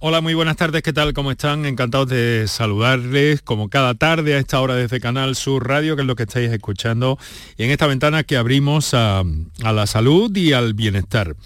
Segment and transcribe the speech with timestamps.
[0.00, 1.12] Hola, muy buenas tardes, ¿qué tal?
[1.12, 1.66] ¿Cómo están?
[1.66, 6.06] Encantados de saludarles como cada tarde a esta hora desde Canal Sur Radio, que es
[6.06, 7.18] lo que estáis escuchando,
[7.58, 9.22] en esta ventana que abrimos a,
[9.62, 11.36] la salud y al bienestar.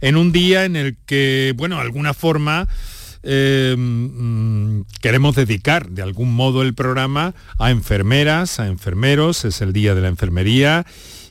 [0.00, 2.68] En un día en el que, bueno, de alguna forma...
[3.24, 9.72] Eh, mm, queremos dedicar de algún modo el programa a enfermeras, a enfermeros, es el
[9.72, 10.84] Día de la Enfermería,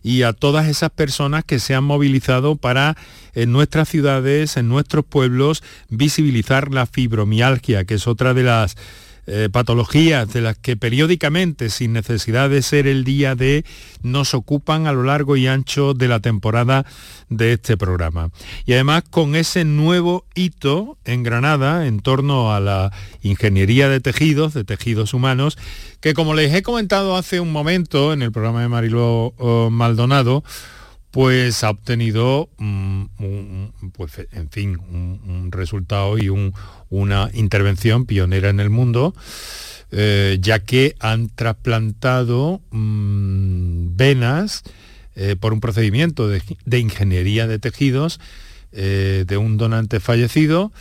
[0.04, 2.98] y a todas esas personas que se han movilizado para
[3.34, 8.78] en nuestras ciudades, en nuestros pueblos, visibilizar la fibromialgia, que es otra de las
[9.34, 13.64] eh, patologías de las que periódicamente, sin necesidad de ser el día de,
[14.04, 16.86] nos ocupan a lo largo y ancho de la temporada
[17.30, 18.32] de este programa.
[18.66, 24.54] Y además con ese nuevo hito en Granada en torno a la ingeniería de tejidos,
[24.54, 25.58] de tejidos humanos,
[26.02, 30.44] que como les he comentado hace un momento en el programa de Marilo oh, Maldonado,
[31.12, 33.06] pues ha obtenido, mm,
[33.94, 36.30] pues, en fin, un, resultado y
[36.90, 39.14] una intervención pionera en el mundo,
[39.92, 44.64] eh, ya que han trasplantado mm, venas
[45.16, 46.42] eh, por un procedimiento de,
[46.80, 48.22] ingeniería de tejidos
[48.72, 50.72] eh, de un donante fallecido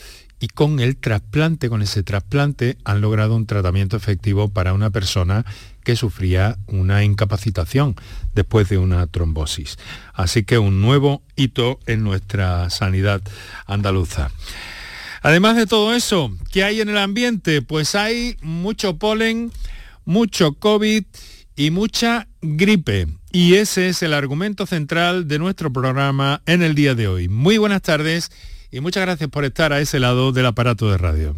[0.40, 5.44] y con el trasplante, con ese trasplante, han logrado un tratamiento efectivo para una persona
[5.84, 7.94] que sufría una incapacitación
[8.34, 9.78] después de una trombosis.
[10.14, 13.20] Así que un nuevo hito en nuestra sanidad
[13.66, 14.30] andaluza.
[15.22, 17.60] Además de todo eso, ¿qué hay en el ambiente?
[17.60, 19.52] Pues hay mucho polen,
[20.06, 21.04] mucho COVID
[21.54, 23.06] y mucha gripe.
[23.30, 27.28] Y ese es el argumento central de nuestro programa en el día de hoy.
[27.28, 28.30] Muy buenas tardes
[28.72, 31.36] y muchas gracias por estar a ese lado del aparato de radio.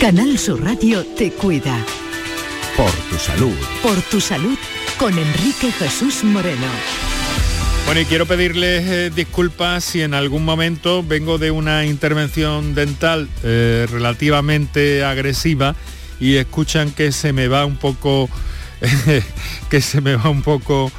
[0.00, 1.78] Canal Sur Radio te cuida.
[2.76, 3.54] Por tu salud.
[3.82, 4.58] Por tu salud
[4.98, 6.66] con Enrique Jesús Moreno.
[7.86, 13.28] Bueno, y quiero pedirles eh, disculpas si en algún momento vengo de una intervención dental
[13.42, 15.74] eh, relativamente agresiva
[16.18, 18.30] y escuchan que se me va un poco,
[19.70, 20.90] que se me va un poco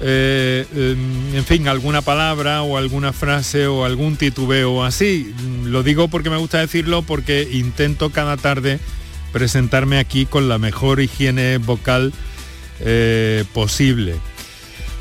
[0.00, 5.32] eh, em, en fin, alguna palabra o alguna frase o algún titubeo así.
[5.64, 8.78] Lo digo porque me gusta decirlo porque intento cada tarde
[9.32, 12.12] presentarme aquí con la mejor higiene vocal
[12.80, 14.16] eh, posible.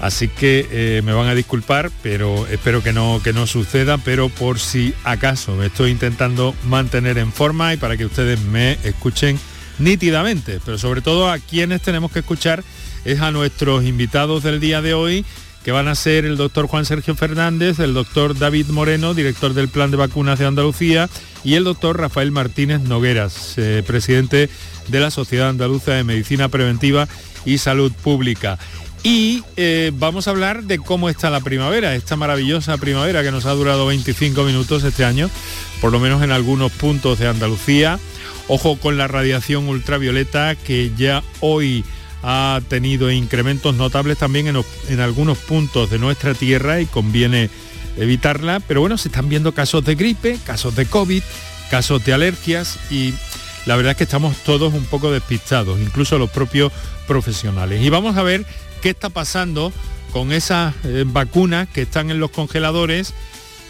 [0.02, 4.28] Así que eh, me van a disculpar, pero espero que no, que no suceda, pero
[4.30, 9.40] por si acaso me estoy intentando mantener en forma y para que ustedes me escuchen
[9.80, 12.64] nítidamente, pero sobre todo a quienes tenemos que escuchar
[13.04, 15.26] es a nuestros invitados del día de hoy,
[15.64, 19.70] que van a ser el doctor Juan Sergio Fernández, el doctor David Moreno, director del
[19.70, 21.10] Plan de Vacunas de Andalucía,
[21.44, 24.50] y el doctor Rafael Martínez Nogueras, eh, presidente
[24.88, 27.08] de la Sociedad Andaluza de Medicina Preventiva
[27.46, 28.60] y Salud Pública.
[29.06, 33.46] Y eh, vamos a hablar de cómo está la primavera, esta maravillosa primavera que nos
[33.46, 35.30] ha durado 25 minutos este año,
[35.80, 38.00] por lo menos en algunos puntos de Andalucía.
[38.48, 41.84] Ojo con la radiación ultravioleta que ya hoy
[42.22, 47.50] ha tenido incrementos notables también en, algunos puntos de nuestra tierra y conviene
[47.98, 51.22] evitarla, pero bueno, se están viendo casos de gripe, casos de COVID,
[51.70, 53.14] casos de alergias y
[53.66, 56.72] la verdad es que estamos todos un poco despistados, incluso los propios
[57.08, 57.82] profesionales.
[57.82, 58.46] Y vamos a ver
[58.82, 59.72] qué está pasando
[60.12, 63.14] con esas eh, vacunas que están en los congeladores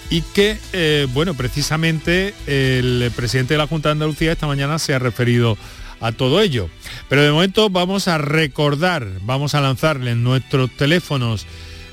[0.09, 4.93] y que, eh, bueno, precisamente el presidente de la Junta de Andalucía esta mañana se
[4.93, 5.57] ha referido
[5.99, 6.69] a todo ello.
[7.09, 11.45] Pero de momento vamos a recordar, vamos a lanzarles nuestros teléfonos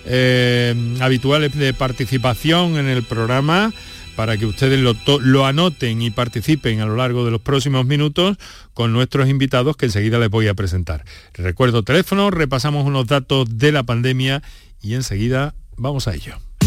[0.05, 3.73] eh, habituales de participación en el programa
[4.17, 8.37] para que ustedes lo, lo, anoten y participen a lo largo de los próximos minutos
[8.75, 11.05] con nuestros invitados que enseguida les voy a presentar.
[11.33, 14.43] Recuerdo teléfono, repasamos unos datos de la pandemia
[14.83, 16.37] y enseguida vamos a ello.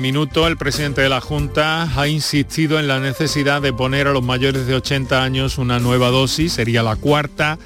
[0.00, 4.22] minuto, el presidente de la Junta ha insistido en la necesidad de poner a los
[4.22, 7.58] mayores de 80 años una nueva dosis, sería la cuarta,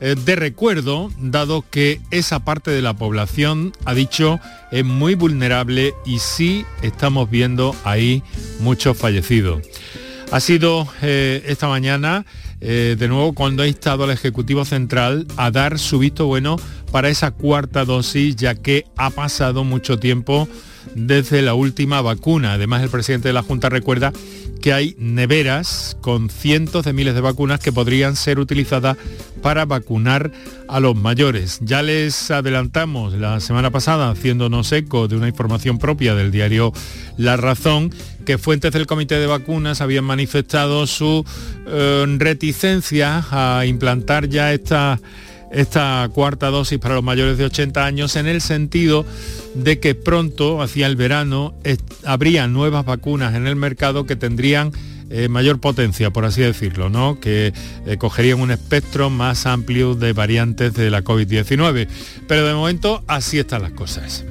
[0.00, 4.38] eh, de recuerdo, dado que esa parte de la población, ha dicho,
[4.70, 8.22] es muy vulnerable y sí estamos viendo ahí
[8.60, 9.62] muchos fallecidos.
[10.30, 12.26] Ha sido eh, esta mañana,
[12.60, 16.56] eh, de nuevo, cuando ha instado al Ejecutivo Central a dar su visto bueno
[16.92, 20.48] para esa cuarta dosis, ya que ha pasado mucho tiempo
[20.94, 22.54] desde la última vacuna.
[22.54, 24.12] Además, el presidente de la Junta recuerda
[24.60, 28.96] que hay neveras con cientos de miles de vacunas que podrían ser utilizadas
[29.42, 30.32] para vacunar
[30.68, 31.58] a los mayores.
[31.62, 36.72] Ya les adelantamos la semana pasada, haciéndonos eco de una información propia del diario
[37.16, 37.94] La Razón,
[38.24, 41.24] que fuentes del Comité de Vacunas habían manifestado su
[41.66, 45.00] eh, reticencia a implantar ya esta
[45.52, 49.04] esta cuarta dosis para los mayores de 80 años en el sentido
[49.54, 51.54] de que pronto, hacia el verano,
[52.04, 54.72] habría nuevas vacunas en el mercado que tendrían
[55.10, 57.18] eh, mayor potencia, por así decirlo, ¿no?
[57.18, 57.54] que
[57.86, 61.88] eh, cogerían un espectro más amplio de variantes de la COVID-19.
[62.26, 64.24] Pero de momento así están las cosas.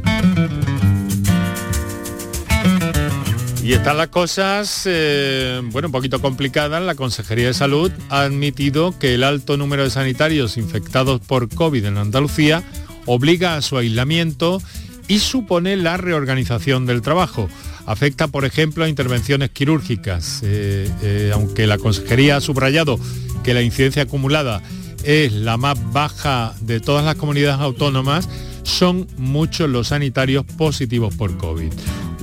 [3.67, 6.81] Y están las cosas, eh, bueno, un poquito complicadas.
[6.81, 11.83] La Consejería de Salud ha admitido que el alto número de sanitarios infectados por COVID
[11.83, 12.63] en Andalucía
[13.05, 14.61] obliga a su aislamiento
[15.09, 17.49] y supone la reorganización del trabajo.
[17.85, 22.97] Afecta, por ejemplo, a intervenciones quirúrgicas, eh, eh, aunque la Consejería ha subrayado
[23.43, 24.61] que la incidencia acumulada
[25.03, 28.29] es la más baja de todas las comunidades autónomas,
[28.63, 31.73] son muchos los sanitarios positivos por COVID.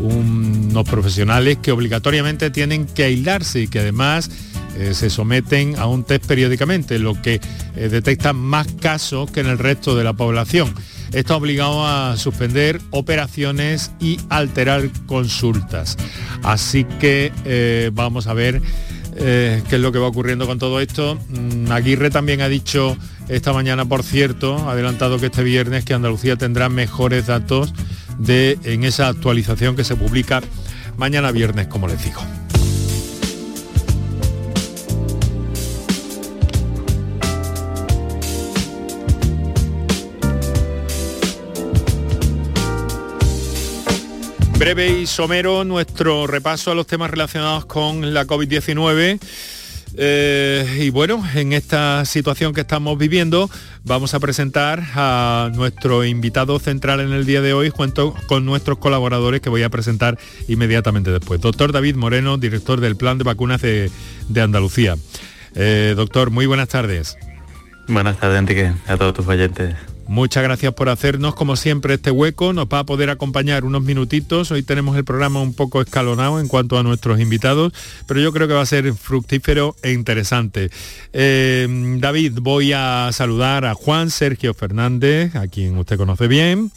[0.05, 4.31] Unos profesionales que obligatoriamente tienen que aislarse y que además
[4.77, 7.41] eh, se someten a un test periódicamente, lo que
[7.77, 10.75] eh, detecta más casos que en el resto de la población.
[11.13, 15.97] Está obligado a suspender operaciones y alterar consultas.
[16.43, 18.61] Así que eh, vamos a ver
[19.17, 21.17] qué es lo que va ocurriendo con todo esto.
[21.29, 22.97] Mm, Aguirre también ha dicho
[23.29, 27.73] esta mañana, por cierto, adelantado que este viernes que Andalucía tendrá mejores datos
[28.19, 30.41] de, en esa actualización que se publica
[30.97, 32.21] mañana viernes, como les digo.
[44.59, 49.19] Breve y somero nuestro repaso a los temas relacionados con la COVID-19.
[49.97, 53.49] Eh, y bueno, en esta situación que estamos viviendo,
[53.85, 58.79] vamos a presentar a nuestro invitado central en el día de hoy junto con nuestros
[58.79, 60.19] colaboradores que voy a presentar
[60.49, 61.41] inmediatamente después.
[61.41, 63.91] Doctor David Moreno, director del Plan de Vacunas de,
[64.37, 64.97] Andalucía.
[65.55, 67.17] Eh, doctor, muy buenas tardes.
[67.87, 69.77] Buenas tardes, Enrique, a todos tus oyentes.
[70.07, 72.53] Muchas gracias por hacernos, como siempre, este hueco.
[72.53, 74.51] Nos va a poder acompañar unos minutitos.
[74.51, 77.73] Hoy tenemos el programa un poco escalonado en cuanto a nuestros invitados,
[78.07, 80.71] pero yo creo que va a ser fructífero e interesante.
[81.13, 86.71] Eh, David, voy a saludar a Juan Sergio Fernández, a quien usted conoce bien.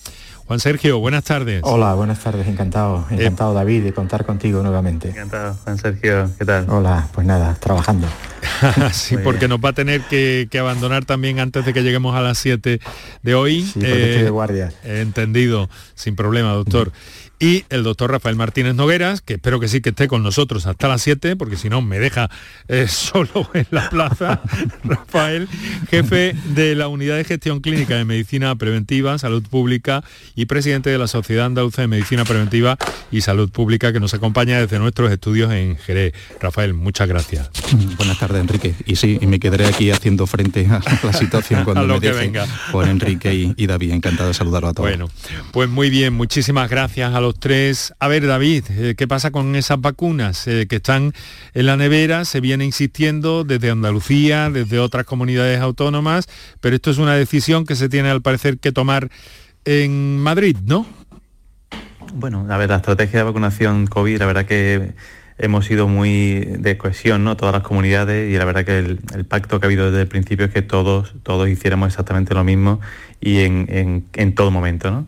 [0.48, 1.60] Juan Sergio, buenas tardes.
[1.66, 5.10] Hola, buenas tardes, encantado, eh, encantado David de contar contigo nuevamente.
[5.10, 6.70] Encantado, Juan Sergio, ¿qué tal?
[6.70, 8.08] Hola, pues nada, trabajando.
[8.94, 12.38] sí, porque nos va a tener que, abandonar también antes de que lleguemos a las
[12.38, 12.80] 7
[13.24, 13.62] de hoy.
[13.64, 14.72] Sí, porque estoy de eh, guardia.
[14.86, 16.94] Entendido, sin problema, doctor
[17.40, 20.88] y el doctor Rafael Martínez Nogueras, que espero que sí que esté con nosotros hasta
[20.88, 22.30] las 7, porque si no me deja
[22.68, 24.42] eh, solo en la plaza.
[24.84, 25.48] Rafael,
[25.90, 30.04] jefe de la Unidad de Gestión Clínica de Medicina Preventiva, Salud Pública
[30.36, 32.78] y presidente de la Sociedad Andaluza de Medicina Preventiva
[33.12, 36.14] y Salud Pública, que nos acompaña desde nuestros estudios en Jerez.
[36.42, 37.50] Rafael, muchas gracias.
[37.98, 38.74] Buenas tardes, Enrique.
[38.86, 42.12] Y sí, y me quedaré aquí haciendo frente a la situación cuando lo me que
[42.12, 42.48] venga.
[42.72, 43.92] por Enrique y, David.
[43.92, 44.90] Encantado de saludarlo a todos.
[44.90, 45.10] Bueno,
[45.52, 47.94] pues muy bien, muchísimas gracias a los tres.
[48.00, 51.14] A ver, David, eh, ¿qué pasa con esas vacunas eh, que están
[51.54, 52.26] en la nevera?
[52.26, 56.28] Se viene insistiendo desde Andalucía, desde otras comunidades autónomas,
[56.62, 59.10] pero esto es una decisión que se tiene al parecer que tomar
[59.66, 60.86] en Madrid, ¿no?
[62.14, 64.94] Bueno, a ver, la estrategia de vacunación COVID, la verdad que
[65.38, 67.38] hemos sido muy de cohesión, ¿no?
[67.38, 70.46] Todas las comunidades y la verdad que el, pacto que ha habido desde el principio
[70.46, 72.80] es que todos, todos hiciéramos exactamente lo mismo
[73.20, 75.08] y en, en, en todo momento, ¿no?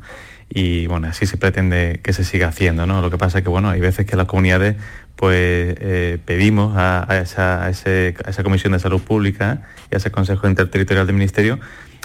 [0.50, 3.01] Y bueno, así se pretende que se siga haciendo, ¿no?
[3.01, 4.75] Lo que pasa es que bueno, hay veces que las comunidades
[5.15, 7.72] pues eh, pedimos a, esa,
[8.44, 11.60] Comisión de Salud Pública y a ese Consejo Interterritorial del Ministerio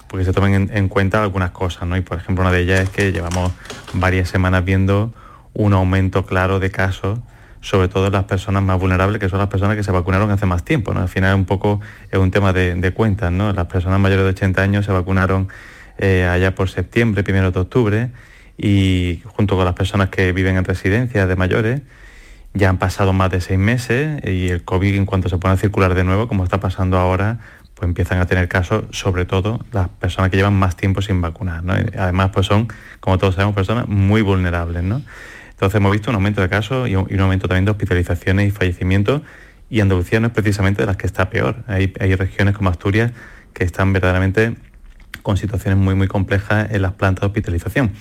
[0.09, 1.97] porque se tomen en, cuenta algunas cosas, ¿no?
[1.97, 3.53] Y por ejemplo una de ellas es que llevamos
[3.95, 5.15] varias semanas viendo
[5.55, 7.21] un aumento claro de casos
[7.63, 10.45] sobre todo en las personas más vulnerables, que son las personas que se vacunaron hace
[10.45, 10.93] más tiempo.
[10.93, 11.01] ¿no?
[11.01, 13.33] Al final un poco es un tema de, cuentas.
[13.33, 13.55] ¿no?
[13.55, 15.49] Las personas mayores de 80 años se vacunaron
[15.97, 18.11] eh, allá por septiembre, primero de octubre,
[18.57, 21.83] y junto con las personas que viven en residencias de mayores,
[22.55, 25.57] ya han pasado más de seis meses y el COVID en cuanto se pone a
[25.57, 27.41] circular de nuevo, como está pasando ahora,
[27.75, 31.65] pues empiezan a tener casos, sobre todo las personas que llevan más tiempo sin vacunar.
[31.99, 32.69] Además, pues son,
[33.01, 34.85] como todos sabemos, personas muy vulnerables.
[34.85, 35.03] ¿no?
[35.51, 39.23] Entonces hemos visto un aumento de casos y un, aumento también de hospitalizaciones y fallecimientos
[39.69, 41.65] y Andalucía no es precisamente de las que está peor.
[41.67, 43.13] Hay, hay regiones como Asturias
[43.53, 44.55] que están verdaderamente
[45.23, 47.93] con situaciones muy muy complejas en las plantas de hospitalización.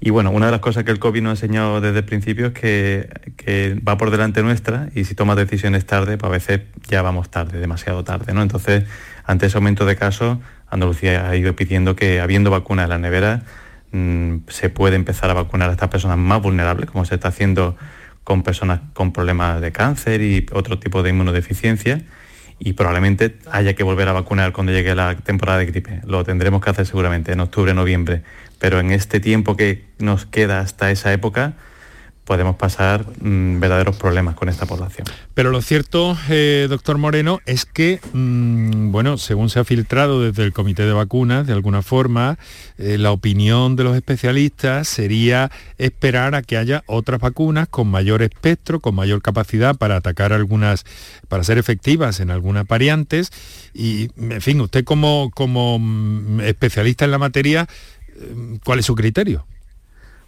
[0.00, 2.48] Y bueno, una de las cosas que el COVID nos ha enseñado desde el principio
[2.48, 7.02] es que, va por delante nuestra y si tomas decisiones tarde, pues a veces ya
[7.02, 8.42] vamos tarde, demasiado tarde, ¿no?
[8.42, 8.84] Entonces,
[9.24, 13.44] ante ese aumento de casos, Andalucía ha ido pidiendo que, habiendo vacuna en la nevera,
[13.92, 17.76] mm, se puede empezar a vacunar a estas personas más vulnerables, como se está haciendo
[18.24, 22.02] con personas con problemas de cáncer y otro tipo de inmunodeficiencia
[22.58, 26.00] y probablemente haya que volver a vacunar cuando llegue la temporada de gripe.
[26.06, 28.22] Lo tendremos que hacer seguramente en octubre, noviembre
[28.64, 31.52] pero en este tiempo que nos queda hasta esa época,
[32.24, 35.06] podemos pasar mm, verdaderos problemas con esta población.
[35.34, 40.44] Pero lo cierto, eh, doctor Moreno, es que, mm, bueno, según se ha filtrado desde
[40.44, 42.38] el Comité de Vacunas, de alguna forma,
[42.78, 48.22] eh, la opinión de los especialistas sería esperar a que haya otras vacunas con mayor
[48.22, 50.86] espectro, con mayor capacidad para atacar algunas,
[51.28, 53.30] para ser efectivas en algunas variantes.
[53.74, 57.68] Y, en fin, usted como, como mm, especialista en la materia,
[58.64, 59.46] ¿Cuál es su criterio?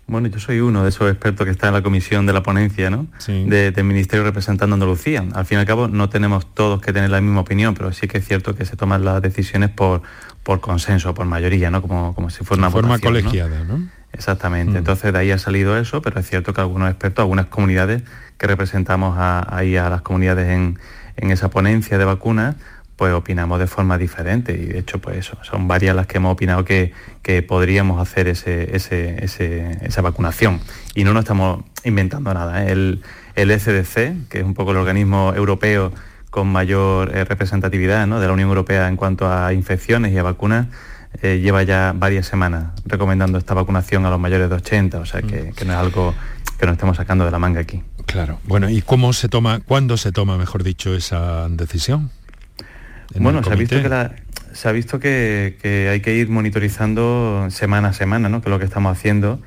[0.08, 2.90] Bueno, yo soy uno de esos expertos que está en la comisión de la ponencia
[2.90, 3.08] ¿no?
[3.26, 5.24] del Ministerio representando a Andalucía.
[5.34, 8.06] Al fin y al cabo no tenemos todos que tener la misma opinión, pero sí
[8.06, 10.02] que es cierto que se toman las decisiones por,
[10.44, 11.82] por consenso, por mayoría, ¿no?
[11.82, 13.64] como, como si fuera una forma colegiada.
[13.64, 13.88] ¿no?
[14.12, 14.74] Exactamente.
[14.74, 14.76] Mm.
[14.76, 18.02] Entonces de ahí ha salido eso, pero es cierto que algunos expertos, algunas comunidades
[18.38, 20.78] que representamos ahí a las comunidades en,
[21.16, 22.54] en esa ponencia de vacunas,
[22.96, 26.32] pues opinamos de forma diferente y de hecho pues eso, son varias las que hemos
[26.32, 26.92] opinado que,
[27.46, 30.60] podríamos hacer ese, esa vacunación
[30.94, 32.64] y no nos estamos inventando nada.
[32.64, 32.72] ¿eh?
[32.72, 33.02] El,
[33.34, 35.92] el ECDC, que es un poco el organismo europeo
[36.30, 40.68] con mayor eh, representatividad de la Unión Europea en cuanto a infecciones y a vacunas,
[41.22, 45.22] eh, lleva ya varias semanas recomendando esta vacunación a los mayores de 80, o sea
[45.22, 45.54] que, mm.
[45.54, 46.14] que no es algo
[46.58, 47.82] que nos estemos sacando de la manga aquí.
[48.06, 48.38] Claro.
[48.44, 52.10] Bueno, ¿y cómo se toma, cuándo se toma, mejor dicho, esa decisión?
[53.14, 54.10] Bueno, se ha visto que
[54.52, 58.40] se ha visto que, hay que ir monitorizando semana a semana, ¿no?
[58.40, 59.40] Que es lo que estamos haciendo.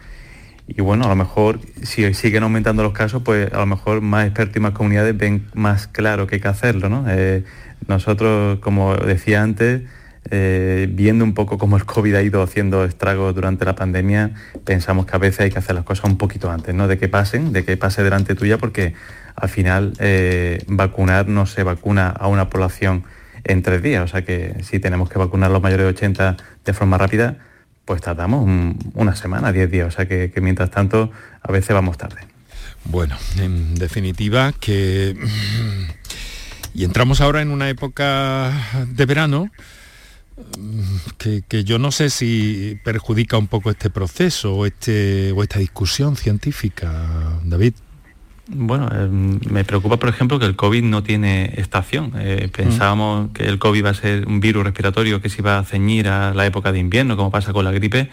[0.68, 4.28] Y bueno, a lo mejor si siguen aumentando los casos, pues a lo mejor más
[4.28, 7.06] expertos y más comunidades ven más claro que hay que hacerlo, ¿no?
[7.08, 7.44] Eh,
[7.88, 9.82] nosotros, como decía antes,
[10.30, 14.32] eh, viendo un poco cómo el COVID ha ido haciendo estragos durante la pandemia,
[14.64, 16.88] pensamos que a veces hay que hacer las cosas un poquito antes, ¿no?
[16.88, 18.94] De que pasen, de que pase delante tuya, porque
[19.36, 23.06] al final eh, vacunar no se vacuna a una población
[23.44, 24.04] en tres días.
[24.04, 27.38] O sea que si tenemos que vacunar a los mayores de 80 de forma rápida,
[27.86, 28.48] pues tardamos
[28.94, 29.88] una semana, 10 días.
[29.88, 32.22] O sea que, mientras tanto a veces vamos tarde.
[32.86, 35.16] Bueno, en definitiva que...
[36.74, 38.54] Y entramos ahora en una época
[38.88, 39.50] de verano
[41.18, 45.60] que, que, yo no sé si perjudica un poco este proceso o, este, o esta
[45.60, 47.74] discusión científica, David.
[48.52, 52.14] Bueno, em, me preocupa, por ejemplo, que el COVID no tiene estación.
[52.18, 55.64] Eh, pensábamos que el COVID iba a ser un virus respiratorio que se iba a
[55.64, 58.10] ceñir a la época de invierno, como pasa con la gripe,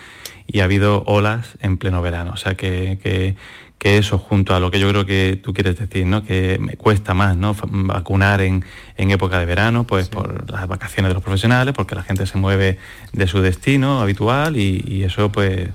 [0.47, 2.33] y ha habido olas en pleno verano.
[2.35, 3.35] O sea que, que,
[3.81, 6.25] eso, junto a lo que yo creo que tú quieres decir, ¿no?
[6.25, 7.55] que me cuesta más ¿no?
[7.63, 8.65] vacunar en,
[8.97, 12.79] época de verano, pues por las vacaciones de los profesionales, porque la gente se mueve
[13.13, 15.69] de su destino habitual y, y eso pues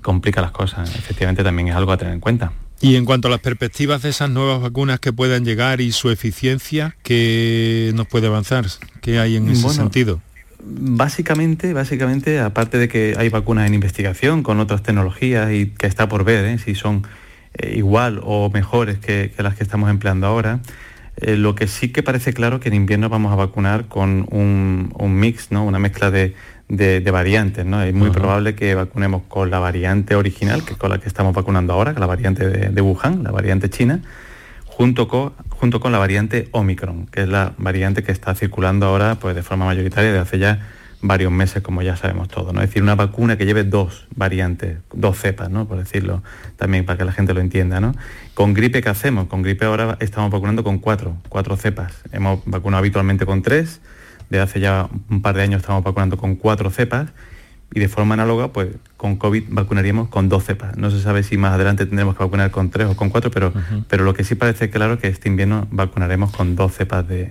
[0.00, 0.94] complica las cosas.
[0.96, 2.52] Efectivamente también es algo a tener en cuenta.
[2.80, 6.10] Y en cuanto a las perspectivas de esas nuevas vacunas que puedan llegar y su
[6.10, 8.66] eficiencia, ¿qué nos puede avanzar?
[9.00, 10.20] ¿Qué hay en ese sentido?
[10.60, 16.08] Básicamente, básicamente, aparte de que hay vacunas en investigación con otras tecnologías y que está
[16.08, 16.58] por ver ¿eh?
[16.58, 17.04] si son
[17.54, 20.60] eh, igual o mejores que, las que estamos empleando ahora,
[21.16, 24.92] eh, lo que sí que parece claro que en invierno vamos a vacunar con un,
[24.96, 25.64] un mix, ¿no?
[25.64, 26.34] una mezcla de,
[26.68, 27.64] de, variantes.
[27.64, 27.82] ¿no?
[27.82, 31.34] Es muy probable que vacunemos con la variante original, que es con la que estamos
[31.34, 34.00] vacunando ahora, que la variante de, Wuhan, la variante china,
[34.66, 39.16] junto con, junto con la variante Omicron, que es la variante que está circulando ahora
[39.16, 40.68] pues, de forma mayoritaria desde hace ya
[41.00, 42.52] varios meses, como ya sabemos todos.
[42.52, 42.60] ¿no?
[42.60, 45.66] Es decir, una vacuna que lleve dos variantes, dos cepas, ¿no?
[45.66, 46.22] por decirlo
[46.56, 47.80] también para que la gente lo entienda.
[47.80, 47.94] ¿no?
[48.34, 49.28] Con gripe, ¿qué hacemos?
[49.28, 51.92] Con gripe ahora estamos vacunando con cuatro, cuatro cepas.
[52.12, 53.80] Hemos vacunado habitualmente con tres,
[54.30, 57.08] de hace ya un par de años estamos vacunando con cuatro cepas
[57.74, 60.76] y de forma análoga, pues con COVID vacunaríamos con dos cepas.
[60.78, 63.52] No se sabe si más adelante tendremos que vacunar con tres o con cuatro, pero,
[63.88, 67.30] pero lo que sí parece claro es que este invierno vacunaremos con dos cepas de,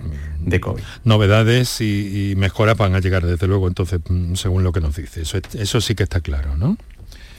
[0.60, 0.82] COVID.
[1.04, 5.22] Novedades y, mejoras van a llegar, desde luego, entonces, mm, según lo que nos dice.
[5.22, 6.76] Eso, eso sí que está claro, ¿no?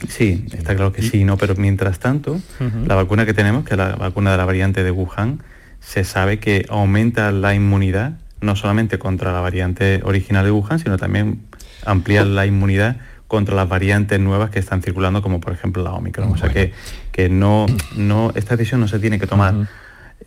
[0.08, 2.40] Sí, está claro que sí, no, pero mientras tanto,
[2.86, 5.42] la vacuna que tenemos, que es la vacuna de la variante de Wuhan,
[5.80, 10.96] se sabe que aumenta la inmunidad no solamente contra la variante original de Wuhan, sino
[10.96, 11.40] también
[11.84, 16.32] ampliar la inmunidad contra las variantes nuevas que están circulando, como por ejemplo la Omicron.
[16.32, 16.72] O sea que,
[17.12, 17.66] que no,
[17.96, 19.68] no, esta decisión no se tiene que tomar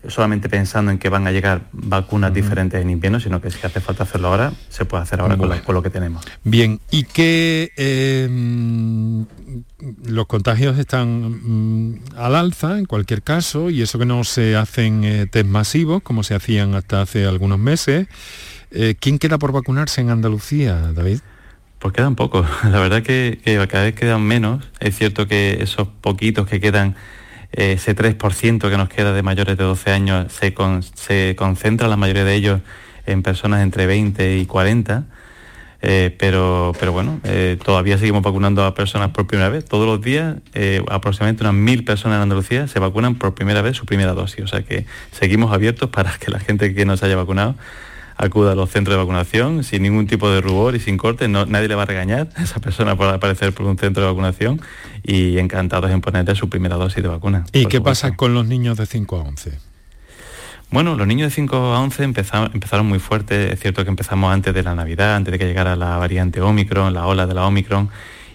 [0.07, 3.79] solamente pensando en que van a llegar vacunas diferentes en invierno, sino que si hace
[3.79, 6.25] falta hacerlo ahora, se puede hacer ahora con, lo, que tenemos.
[6.43, 9.25] Bien, y que em,
[10.05, 15.03] los contagios están mm, al alza en cualquier caso, y eso que no se hacen
[15.03, 18.07] eh, test masivos como se hacían hasta hace algunos meses.
[18.71, 21.19] Eh, ¿Quién queda por vacunarse en Andalucía, David?
[21.79, 22.47] Pues quedan pocos.
[22.63, 24.63] La verdad que, que cada vez quedan menos.
[24.79, 26.95] Es cierto que esos poquitos que quedan
[27.53, 30.53] ese 3% que nos queda de mayores de 12 años se,
[30.95, 32.61] se, concentra la mayoría de ellos
[33.05, 35.05] en personas entre 20 y 40,
[35.81, 39.65] eh, pero, pero bueno, eh, todavía seguimos vacunando a personas por primera vez.
[39.65, 43.77] Todos los días, eh, aproximadamente unas mil personas en Andalucía se vacunan por primera vez
[43.77, 47.05] su primera dosis, o sea que seguimos abiertos para que la gente que no se
[47.05, 47.55] haya vacunado
[48.17, 51.45] acuda a los centros de vacunación sin ningún tipo de rubor y sin corte, no,
[51.45, 54.61] nadie le va a regañar a esa persona por aparecer por un centro de vacunación
[55.03, 57.45] y encantados en ponerle su primera dosis de vacuna.
[57.53, 59.73] ¿Y qué pasa con los niños de 5 a 11?
[60.71, 64.33] Bueno, los niños de 5 a 11 empezaron, empezaron muy fuerte, es cierto que empezamos
[64.33, 67.45] antes de la Navidad, antes de que llegara la variante Omicron, la ola de la
[67.45, 67.89] Omicron,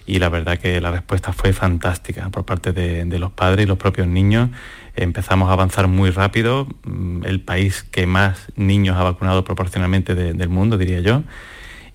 [0.09, 3.67] y la verdad que la respuesta fue fantástica por parte de, de los padres y
[3.67, 4.49] los propios niños
[4.95, 10.49] empezamos a avanzar muy rápido, mm, el país que más niños ha vacunado proporcionalmente del
[10.49, 11.23] mundo, diría yo.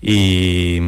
[0.01, 0.79] Y,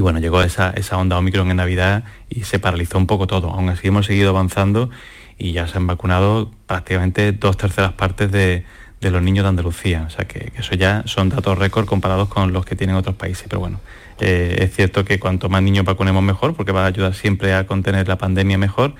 [0.00, 3.50] bueno, llegó esa, esa onda Omicron en Navidad y se paralizó un poco todo.
[3.50, 4.90] Aún así hemos seguido avanzando
[5.38, 8.64] y ya se han vacunado prácticamente dos terceras partes de,
[9.00, 10.04] los niños de Andalucía.
[10.06, 13.46] O sea que, eso ya son datos récord comparados con los que tienen otros países.
[13.48, 13.80] Pero bueno,
[14.22, 17.66] eh, es cierto que cuanto más niños vacunemos mejor, porque va a ayudar siempre a
[17.66, 18.94] contener la pandemia mejor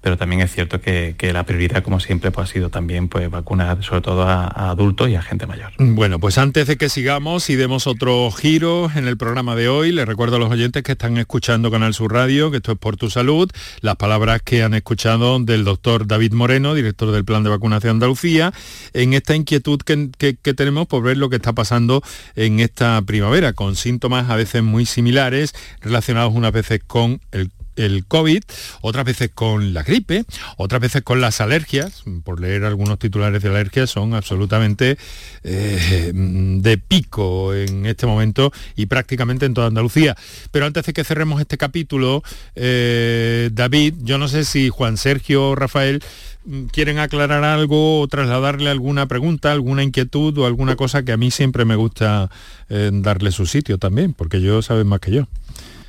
[0.00, 3.82] pero también es cierto que, la prioridad, como siempre, pues, ha sido también pues, vacunar
[3.84, 5.72] sobre todo a, adultos y a gente mayor.
[5.78, 9.92] Bueno, pues antes de que sigamos y demos otro giro en el programa de hoy,
[9.92, 12.96] les recuerdo a los oyentes que están escuchando Canal Sur Radio, que esto es por
[12.96, 17.50] tu salud, las palabras que han escuchado del doctor David Moreno, director del Plan de
[17.50, 18.52] Vacunación Andalucía,
[18.94, 22.02] en esta inquietud que, que tenemos por ver lo que está pasando
[22.36, 28.04] en esta primavera, con síntomas a veces muy similares, relacionados unas veces con el el
[28.06, 28.42] COVID,
[28.82, 30.24] otras veces con la gripe,
[30.56, 34.98] otras veces con las alergias, por leer algunos titulares de alergias, son absolutamente
[35.44, 40.16] eh, de pico en este momento y prácticamente en toda Andalucía.
[40.50, 42.22] Pero antes de que cerremos este capítulo,
[42.54, 46.02] eh, David, yo no sé si Juan Sergio o Rafael
[46.44, 51.16] mm, quieren aclarar algo o trasladarle alguna pregunta, alguna inquietud o alguna cosa que a
[51.16, 52.30] mí siempre me gusta
[52.68, 55.26] eh, darle su sitio también, porque ellos saben más que yo.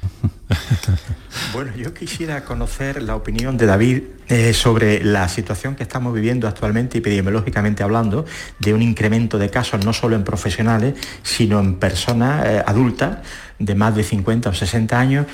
[1.53, 6.47] Bueno, yo quisiera conocer la opinión de David eh, sobre la situación que estamos viviendo
[6.47, 8.25] actualmente epidemiológicamente hablando,
[8.59, 13.17] de un incremento de casos no solo en profesionales, sino en personas eh, adultas
[13.59, 15.25] de más de 50 o 60 años.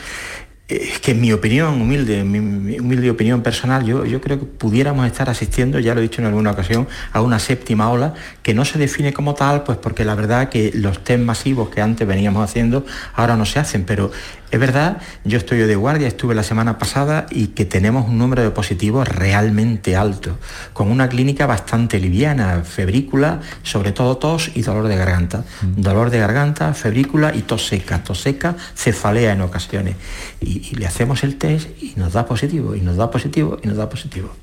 [0.68, 2.40] Es que en mi opinión, humilde, mi,
[2.80, 6.28] humilde opinión personal, yo, yo creo que pudiéramos estar asistiendo, ya lo he dicho en
[6.28, 8.16] alguna ocasión, a una séptima ola
[8.48, 11.82] que no se define como tal, pues porque la verdad que los test masivos que
[11.82, 14.10] antes veníamos haciendo ahora no se hacen, pero
[14.52, 18.44] es verdad, yo estoy de guardia, estuve la semana pasada y que tenemos un número
[18.44, 20.38] de positivos realmente alto,
[20.72, 25.44] con una clínica bastante liviana, febrícula, sobre todo tos y dolor de garganta.
[25.62, 25.82] Mm.
[25.82, 29.98] Dolor de garganta, febrícula y tos seca, tos seca, cefalea en ocasiones.
[30.40, 33.76] Y, le hacemos el test y nos da positivo, y nos da positivo, y nos
[33.76, 34.34] da positivo.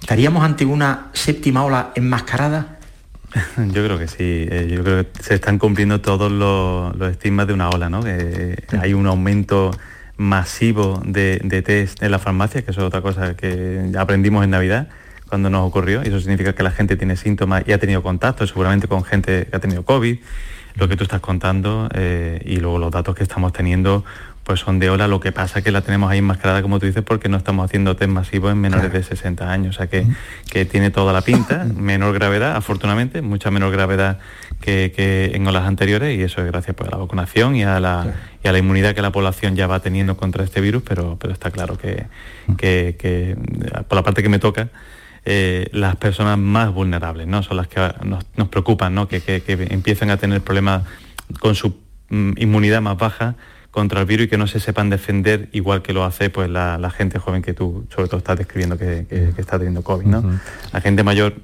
[0.00, 2.78] ¿Estaríamos ante una séptima ola enmascarada?
[3.56, 7.54] Yo creo que sí, eh, yo creo que se están cumpliendo todos los, estigmas de
[7.54, 8.02] una ola, ¿no?
[8.02, 9.70] Que hay un aumento
[10.16, 14.88] masivo de, test en la farmacia, que eso es otra cosa que aprendimos en Navidad
[15.28, 18.46] cuando nos ocurrió, y eso significa que la gente tiene síntomas y ha tenido contacto,
[18.46, 20.18] seguramente con gente que ha tenido COVID,
[20.74, 24.04] lo que tú estás contando, eh, y luego los datos que estamos teniendo
[24.44, 27.04] pues son de ola, lo que pasa que la tenemos ahí enmascarada, como tú dices,
[27.04, 30.04] porque no estamos haciendo test masivos en menores de 60 años, o sea que,
[30.50, 34.18] que tiene toda la pinta, menor gravedad, afortunadamente, mucha menor gravedad
[34.60, 38.14] que, en olas anteriores, y eso es gracias pues, a la vacunación y a la,
[38.42, 41.32] y a la inmunidad que la población ya va teniendo contra este virus, pero, pero
[41.32, 42.06] está claro que,
[42.56, 43.36] que,
[43.88, 44.70] por la parte que me toca,
[45.24, 47.44] eh, las personas más vulnerables, ¿no?
[47.44, 49.06] Son las que nos, nos preocupan, ¿no?
[49.06, 50.82] Que, que, empiecen a tener problemas
[51.38, 51.76] con su
[52.08, 53.36] mm, inmunidad más baja
[53.72, 56.92] contra el virus y que no se sepan defender igual que lo hace pues la,
[56.96, 59.06] gente joven que tú sobre todo estás describiendo que,
[59.38, 60.06] está teniendo COVID.
[60.06, 60.40] ¿no?
[60.72, 61.34] La gente mayor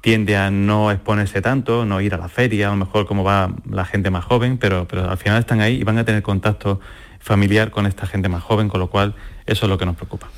[0.00, 3.52] tiende a no exponerse tanto, no ir a la feria, a lo mejor como va
[3.68, 6.80] la gente más joven, pero, pero al final están ahí y van a tener contacto
[7.18, 9.14] familiar con esta gente más joven, con lo cual
[9.46, 10.28] eso es lo que nos preocupa.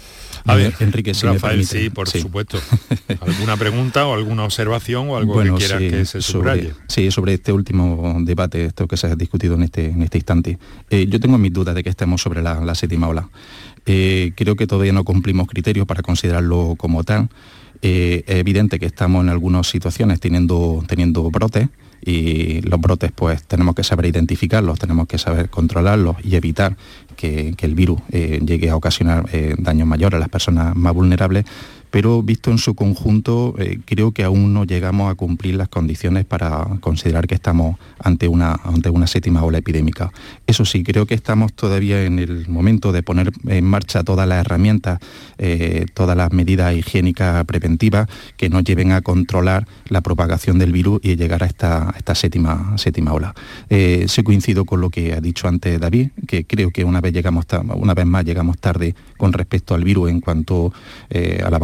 [0.46, 2.58] A ver, Enrique, si Rafael, sí, por supuesto.
[3.20, 6.70] ¿Alguna pregunta o alguna observación o algo que quieras que se subraye?
[6.70, 10.18] Sobre, sí, sobre este último debate, esto que se ha discutido en este, en este
[10.18, 10.58] instante.
[10.90, 13.28] Eh, yo tengo mis dudas de que estemos sobre la, séptima ola.
[13.86, 17.28] Eh, creo que todavía no cumplimos criterios para considerarlo como tal.
[17.82, 21.68] es evidente que estamos en algunas situaciones teniendo, teniendo brotes
[22.04, 26.76] y los brotes pues tenemos que saber identificarlos, tenemos que saber controlarlos y evitar
[27.16, 29.28] que, el virus llegue a ocasionar
[29.58, 31.44] daños mayores a las personas más vulnerables
[31.90, 36.24] pero visto en su conjunto eh, creo que aún no llegamos a cumplir las condiciones
[36.24, 40.12] para considerar que estamos ante una, ante una séptima ola epidémica.
[40.46, 44.40] Eso sí, creo que estamos todavía en el momento de poner en marcha todas las
[44.40, 44.98] herramientas,
[45.38, 51.00] eh, todas las medidas higiénicas preventivas que nos lleven a controlar la propagación del virus
[51.02, 53.34] y llegar a esta, esta séptima, séptima ola.
[53.70, 57.12] Eh, se coincido con lo que ha dicho antes David, que creo que una vez,
[57.12, 57.46] llegamos
[57.76, 60.72] una vez más llegamos tarde con respecto al virus en cuanto
[61.44, 61.58] a la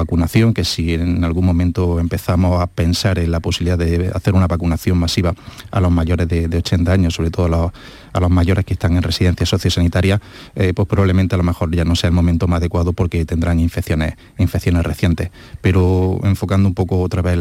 [0.55, 4.99] que si en algún momento empezamos a pensar en la posibilidad de hacer una vacunación
[4.99, 5.35] masiva
[5.71, 9.49] a los mayores de, 80 años, sobre todo a los, mayores que están en residencias
[9.49, 10.21] sociosanitarias,
[10.55, 13.59] eh, pues probablemente a lo mejor ya no sea el momento más adecuado porque tendrán
[13.59, 15.31] infecciones, infecciones recientes.
[15.61, 17.39] Pero enfocando un poco otra vez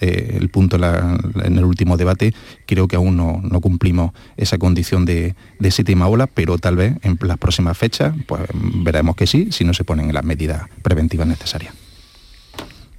[0.00, 2.34] eh, el punto en el último debate,
[2.66, 7.18] creo que aún no, cumplimos esa condición de, de séptima ola, pero tal vez en
[7.22, 11.81] las próximas fechas pues veremos que sí, si no se ponen las medidas preventivas necesarias.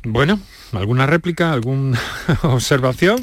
[0.06, 0.40] Bueno,
[0.74, 1.98] ¿alguna réplica, alguna
[2.44, 3.22] observación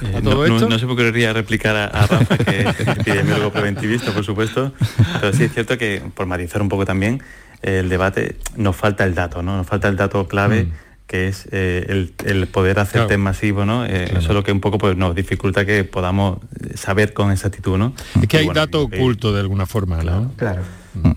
[0.00, 0.68] a eh, todo no, esto?
[0.68, 4.72] No, se me ocurriría replicar a, Rafa, que es epidemiólogo preventivista, por supuesto,
[5.20, 7.20] pero sí es cierto que, por matizar un poco también,
[7.62, 9.56] el debate nos falta el dato, ¿no?
[9.56, 10.64] Nos falta el dato clave.
[10.64, 10.72] Mm.
[11.10, 13.84] que es eh, el, poder hacer test masivo, ¿no?
[13.84, 16.38] Eh, eso es lo que un poco pues, nos dificulta que podamos
[16.76, 17.94] saber con exactitud, ¿no?
[18.22, 20.32] Es que hay dato oculto de alguna forma, ¿no?
[20.36, 20.62] Claro.
[20.94, 21.10] Mm.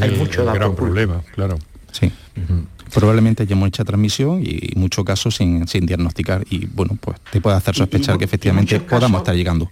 [0.00, 1.58] hay mucho dato gran problema, claro.
[1.92, 2.10] Sí
[2.92, 7.74] probablemente haya mucha transmisión y muchos casos sin, diagnosticar y bueno, pues te puede hacer
[7.74, 9.68] sospechar que efectivamente podamos estar llegando.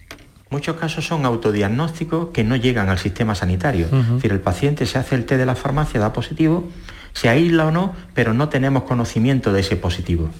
[0.50, 3.86] Muchos casos son autodiagnósticos que no llegan al sistema sanitario.
[3.86, 6.68] Es decir, el paciente se hace el test de la farmacia, da positivo,
[7.12, 10.30] se aísla o no, pero no tenemos conocimiento de ese positivo.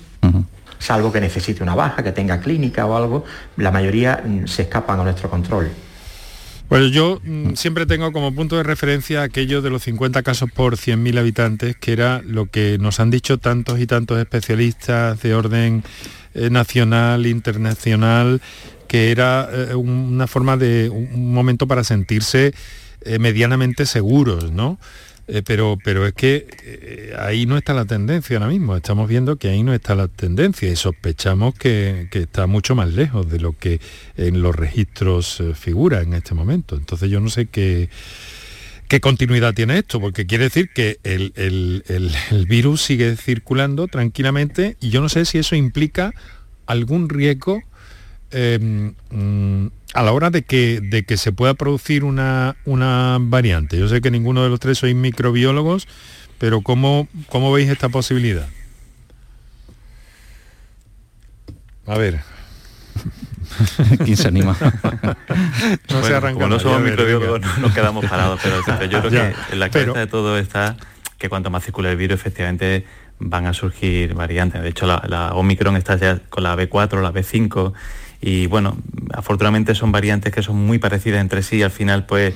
[0.79, 3.25] Salvo que necesite una baja, que tenga clínica o algo,
[3.57, 5.71] la mayoría mm, se escapan a nuestro control.
[6.69, 10.77] Pues yo mm, siempre tengo como punto de referencia aquello de los 50 casos por
[10.77, 15.83] 100.000 habitantes, que era lo que nos han dicho tantos y tantos especialistas de orden
[16.35, 18.43] eh, nacional, internacional,
[18.87, 22.53] que era eh, una forma de un momento para sentirse
[23.03, 24.79] eh, medianamente seguros, ¿no?
[25.31, 28.75] Eh, pero, pero es que eh, ahí no está la tendencia ahora mismo.
[28.75, 33.31] Estamos viendo que ahí no está la tendencia y sospechamos que, está mucho más lejos
[33.31, 33.79] de lo que
[34.17, 36.77] en los registros eh, figura en este momento.
[36.77, 37.91] Entonces yo no sé qué,
[38.88, 44.88] qué continuidad tiene esto, porque quiere decir que el, el virus sigue circulando tranquilamente y
[44.88, 46.14] yo no sé si eso implica
[46.64, 47.62] algún riesgo
[48.31, 53.79] Em, mm, a la hora de que, de que se pueda producir una, una, variante?
[53.79, 55.88] Yo sé que ninguno de los tres sois microbiólogos,
[56.37, 58.47] pero ¿cómo, cómo veis esta posibilidad?
[61.87, 62.21] A ver.
[64.05, 64.55] ¿Quién se anima?
[65.91, 66.35] no se arranca.
[66.35, 70.01] Como no somos microbiólogos, no nos quedamos parados, pero, yo creo que en la cabeza
[70.01, 70.77] de todo está
[71.17, 72.85] que cuanto más circula el virus, efectivamente
[73.19, 74.62] van a surgir variantes.
[74.62, 77.73] De hecho, la, la Omicron está ya con la B4, la B5
[78.21, 78.77] y bueno,
[79.13, 82.35] afortunadamente son variantes que son muy parecidas entre sí y al final pues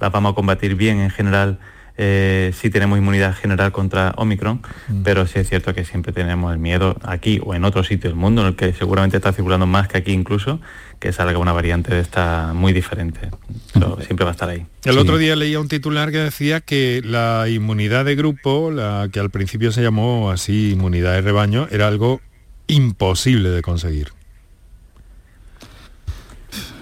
[0.00, 1.58] las vamos a combatir bien en general.
[1.96, 5.02] Eh, sí tenemos inmunidad general contra Omicron, mm.
[5.04, 8.18] pero sí es cierto que siempre tenemos el miedo aquí o en otro sitio del
[8.18, 10.60] mundo, en el que seguramente está circulando más que aquí incluso,
[10.98, 13.30] que salga una variante de esta muy diferente.
[13.72, 14.66] Pero siempre va a estar ahí.
[14.84, 19.20] El otro día leía un titular que decía que la inmunidad de grupo, la que
[19.20, 22.20] al principio se llamó así inmunidad de rebaño, era algo
[22.66, 24.08] imposible de conseguir.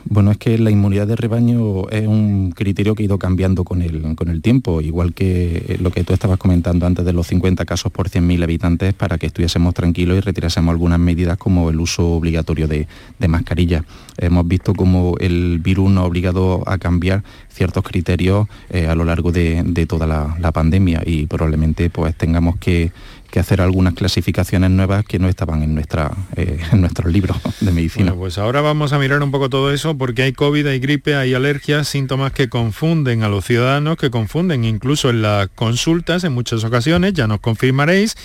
[0.05, 3.83] Bueno, es que la inmunidad de rebaño es un criterio que ha ido cambiando con
[3.83, 7.65] el, con el tiempo, igual que lo que tú estabas comentando antes de los 50
[7.65, 12.13] casos por 100.000 habitantes para que estuviésemos tranquilos y retirásemos algunas medidas como el uso
[12.13, 12.89] obligatorio de,
[13.19, 13.85] de mascarillas.
[14.19, 19.05] Hemos visto cómo el virus nos ha obligado a cambiar ciertos criterios eh, a lo
[19.05, 22.93] largo de, toda la, la, pandemia y probablemente pues tengamos que
[23.33, 27.73] que hacer algunas clasificaciones nuevas que no estaban en, nuestra, eh, en nuestros libros de
[27.73, 28.13] medicina.
[28.13, 31.17] Bueno, pues ahora vamos a mirar un poco todo eso porque hay COVID, hay gripe,
[31.17, 36.35] hay alergias, síntomas que confunden a los ciudadanos, que confunden incluso en las consultas en
[36.35, 38.17] muchas ocasiones, ya nos confirmaréis.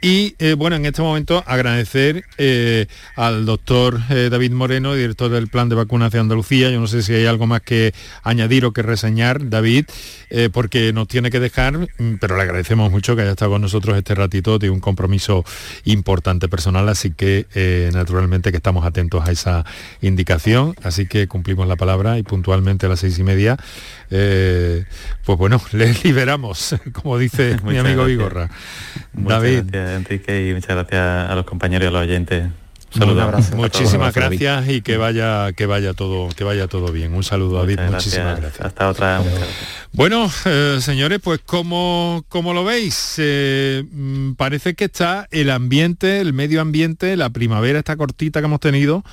[0.00, 5.68] Y eh, bueno, en este momento agradecer eh, al doctor David Moreno, director del Plan
[5.68, 6.70] de Vacunación de Andalucía.
[6.70, 9.86] Yo no sé si hay algo más que añadir o que reseñar, David,
[10.52, 13.96] porque nos tiene que dejar, mm, pero le agradecemos mucho que haya estado con nosotros
[13.96, 15.44] este ratito tiene un compromiso
[15.84, 19.64] importante personal, así que eh, naturalmente que estamos atentos a esa
[20.00, 23.56] indicación, así que cumplimos la palabra y puntualmente a las seis y media,
[24.10, 24.84] eh,
[25.24, 28.48] pues bueno, les liberamos, como dice mi amigo Vigorra.
[29.12, 32.44] David, gracias, Enrique, y muchas gracias a los compañeros y a los oyentes.
[32.90, 33.50] Saludos.
[33.54, 37.12] Muchísimas gracias y que vaya que vaya todo que vaya todo bien.
[37.12, 38.66] Un saludo David, muchísimas gracias.
[38.66, 39.22] Hasta otra.
[39.92, 46.20] Bueno, eh, señores, pues como como lo veis, eh, mm, parece que está el ambiente,
[46.20, 49.04] el medio ambiente, la primavera esta cortita que hemos tenido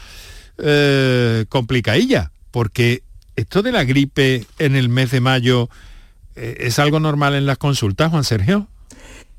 [0.58, 3.04] eh, complicadilla, porque
[3.36, 5.70] esto de la gripe en el mes de mayo
[6.36, 8.68] es algo normal en las consultas, Juan Sergio.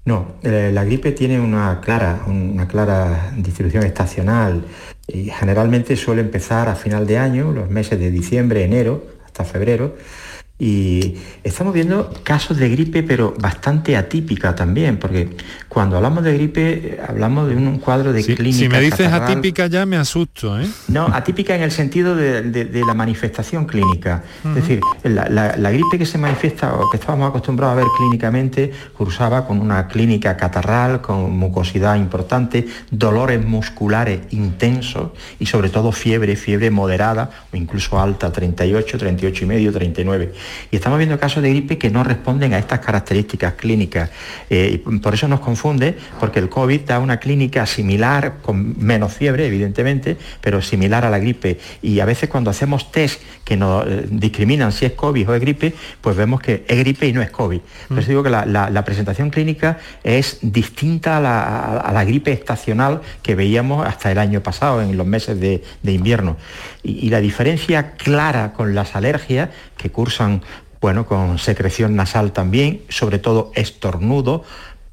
[0.07, 4.64] No, eh, la gripe tiene una clara, una clara distribución estacional
[5.09, 9.97] y generalmente suele empezar a final de año, los meses de diciembre, enero, hasta febrero,
[10.59, 15.29] y estamos viendo casos de gripe, pero bastante atípica también, porque
[15.69, 18.59] cuando hablamos de gripe hablamos de un cuadro de clínica.
[18.59, 20.66] Si me dices atípica ya me asusto, ¿eh?
[20.88, 24.23] No, atípica en el sentido de, la manifestación clínica.
[24.45, 29.47] Es decir, la, gripe que se manifiesta o que estábamos acostumbrados a ver clínicamente cursaba
[29.47, 36.71] con una clínica catarral, con mucosidad importante, dolores musculares intensos y sobre todo fiebre, fiebre
[36.71, 40.33] moderada o incluso alta, 38, 38 y medio, 39.
[40.70, 44.11] Y estamos viendo casos de gripe que no responden a estas características clínicas.
[44.50, 49.46] Eh, por eso nos confunde, porque el COVID da una clínica similar, con menos fiebre,
[49.46, 51.59] evidentemente, pero similar a la gripe.
[51.82, 55.40] Y a veces cuando hacemos test que nos eh, discriminan si es COVID o es
[55.40, 57.61] gripe, pues vemos que es gripe y no es COVID.
[57.88, 63.87] Por eso digo que la, presentación clínica es distinta a la, gripe estacional que veíamos
[63.87, 66.37] hasta el año pasado, en los meses de, invierno.
[66.87, 70.42] Y la diferencia clara con las alergias que cursan
[70.81, 74.44] bueno, con secreción nasal también, sobre todo estornudo,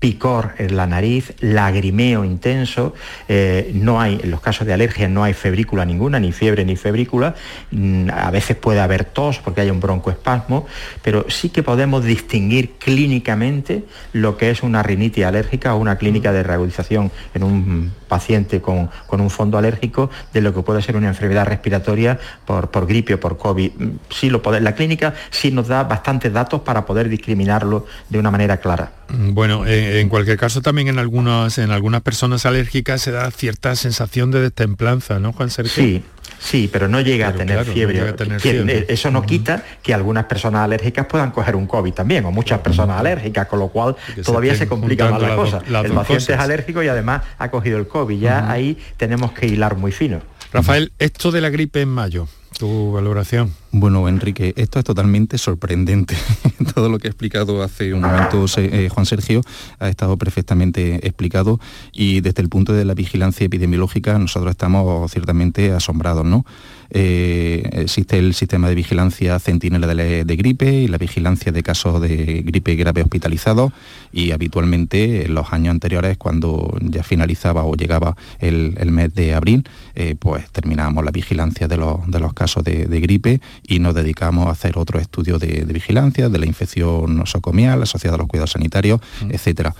[0.03, 2.93] picor en la nariz, lagrimeo intenso,
[3.29, 6.75] eh, no hay, en los casos de alergia no hay febrícula ninguna, ni fiebre ni
[6.75, 7.35] febrícula,
[7.71, 10.67] mm, a veces puede haber tos porque hay un broncoespasmo,
[11.01, 16.33] pero sí que podemos distinguir clínicamente lo que es una rinitis alérgica o una clínica
[16.33, 21.07] de reagudización en un paciente con, un fondo alérgico de lo que puede ser una
[21.07, 23.71] enfermedad respiratoria por, por gripe o por COVID.
[23.73, 28.31] Mm, sí lo la clínica sí nos da bastantes datos para poder discriminarlo de una
[28.31, 28.91] manera clara.
[29.13, 33.29] Mm, bueno, eh, en cualquier caso también en algunas, en algunas personas alérgicas se da
[33.31, 35.83] cierta sensación de destemplanza, ¿no, Juan Sergio?
[35.83, 36.03] Sí,
[36.39, 38.15] sí, pero no llega a tener fiebre.
[38.87, 42.99] Eso no quita que algunas personas alérgicas puedan coger un COVID también, o muchas personas
[42.99, 45.61] alérgicas, con lo cual todavía se, complica más la cosa.
[45.65, 48.17] el paciente es alérgico y además ha cogido el COVID.
[48.17, 50.21] Ya ahí tenemos que hilar muy fino.
[50.53, 52.27] Rafael, esto de la gripe en mayo,
[52.59, 53.51] tu valoración.
[53.71, 56.15] Bueno, Enrique, esto es totalmente sorprendente.
[56.75, 59.41] Todo lo que ha explicado hace un momento eh, Juan Sergio
[59.79, 61.59] ha estado perfectamente explicado
[61.91, 66.45] y desde el punto de la vigilancia epidemiológica nosotros estamos ciertamente asombrados, ¿no?
[66.95, 72.43] Eh, existe el sistema de vigilancia centinela de, gripe y la vigilancia de casos de
[72.45, 73.73] gripe grave hospitalizados
[74.11, 79.67] y habitualmente en los años anteriores cuando ya finalizaba o llegaba el, mes de abril,
[79.95, 84.77] eh, pues terminábamos la vigilancia de los, casos de, gripe y nos dedicamos a hacer
[84.77, 89.31] otro estudio de, vigilancia de la infección nosocomial asociada a los cuidados sanitarios, mm.
[89.31, 89.73] etcétera.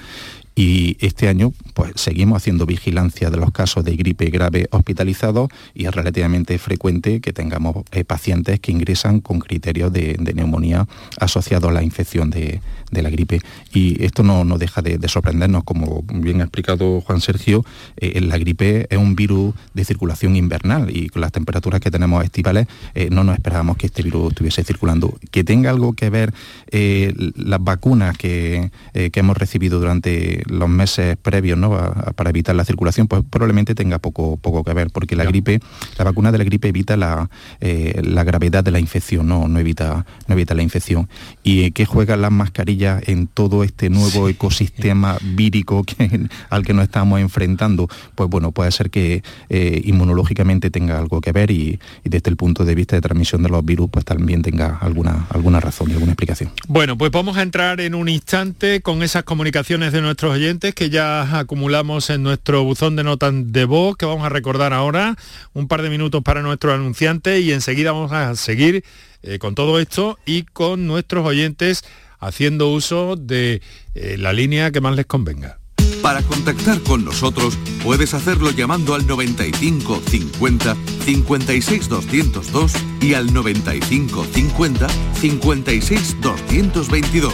[0.55, 5.85] Y este año pues seguimos haciendo vigilancia de los casos de gripe grave hospitalizados y
[5.85, 10.87] es relativamente frecuente que tengamos eh, pacientes que ingresan con criterios de, neumonía
[11.19, 12.61] asociados a la infección de,
[12.91, 13.41] la gripe.
[13.73, 17.65] Y esto no, no deja de, sorprendernos, como bien ha explicado Juan Sergio,
[17.97, 22.23] eh, la gripe es un virus de circulación invernal y con las temperaturas que tenemos
[22.23, 25.17] estivales eh, no nos esperábamos que este virus estuviese circulando.
[25.31, 26.33] Que tenga algo que ver
[26.71, 31.71] las vacunas que, que hemos recibido durante los meses previos ¿no?
[32.15, 35.59] para evitar la circulación, pues probablemente tenga poco, poco que ver, porque la gripe,
[35.97, 37.29] la vacuna de la gripe evita la,
[37.61, 41.09] eh, la gravedad de la infección, no, no, evita, no evita la infección.
[41.43, 46.83] ¿Y qué juegan las mascarillas en todo este nuevo ecosistema vírico que, al que nos
[46.83, 47.87] estamos enfrentando?
[48.15, 52.65] Pues bueno, puede ser que eh, inmunológicamente tenga algo que ver y, desde el punto
[52.65, 56.11] de vista de transmisión de los virus, pues también tenga alguna, alguna razón y alguna
[56.11, 56.51] explicación.
[56.67, 60.89] Bueno, pues vamos a entrar en un instante con esas comunicaciones de nuestros oyentes que
[60.89, 65.15] ya acumulamos en nuestro buzón de notas de voz, que vamos a recordar ahora,
[65.53, 68.83] un par de minutos para nuestro anunciante y enseguida vamos a seguir
[69.21, 71.83] eh, con todo esto y con nuestros oyentes
[72.19, 73.61] haciendo uso de
[73.95, 75.59] eh, la línea que más les convenga.
[76.01, 84.25] Para contactar con nosotros puedes hacerlo llamando al 95 50 56 202 y al 95
[84.33, 87.33] 50 56 222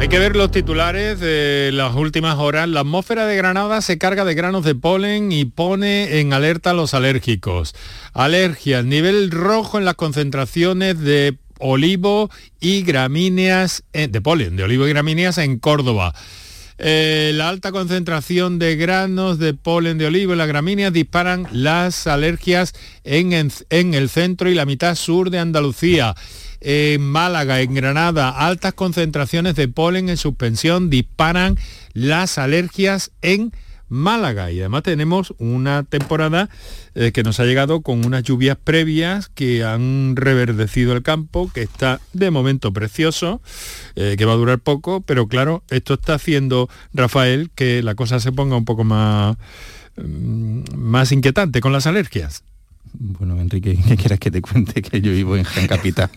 [0.00, 2.66] Hay que ver los titulares de las últimas horas.
[2.66, 6.72] La atmósfera de Granada se carga de granos de polen y pone en alerta a
[6.72, 7.74] los alérgicos.
[8.14, 14.86] Alergias, nivel rojo en las concentraciones de olivo y gramíneas, eh, de polen, de olivo
[14.86, 16.14] y gramíneas en Córdoba.
[16.78, 22.06] Eh, la alta concentración de granos de polen de olivo y las gramíneas disparan las
[22.06, 22.72] alergias
[23.04, 26.14] en, en el centro y la mitad sur de Andalucía
[26.60, 31.56] en Málaga, en Granada, altas concentraciones de polen en suspensión disparan
[31.92, 33.52] las alergias en
[33.90, 36.48] Málaga y además tenemos una temporada
[36.94, 41.62] eh, que nos ha llegado con unas lluvias previas que han reverdecido el campo, que
[41.62, 43.42] está de momento precioso,
[43.96, 48.20] eh, que va a durar poco, pero claro, esto está haciendo, Rafael, que la cosa
[48.20, 49.36] se ponga un poco más,
[49.96, 52.44] mm, más inquietante con las alergias.
[52.92, 54.82] Bueno, Enrique, ¿qué quieres que te cuente?
[54.82, 56.10] Que yo vivo en Gen Capital.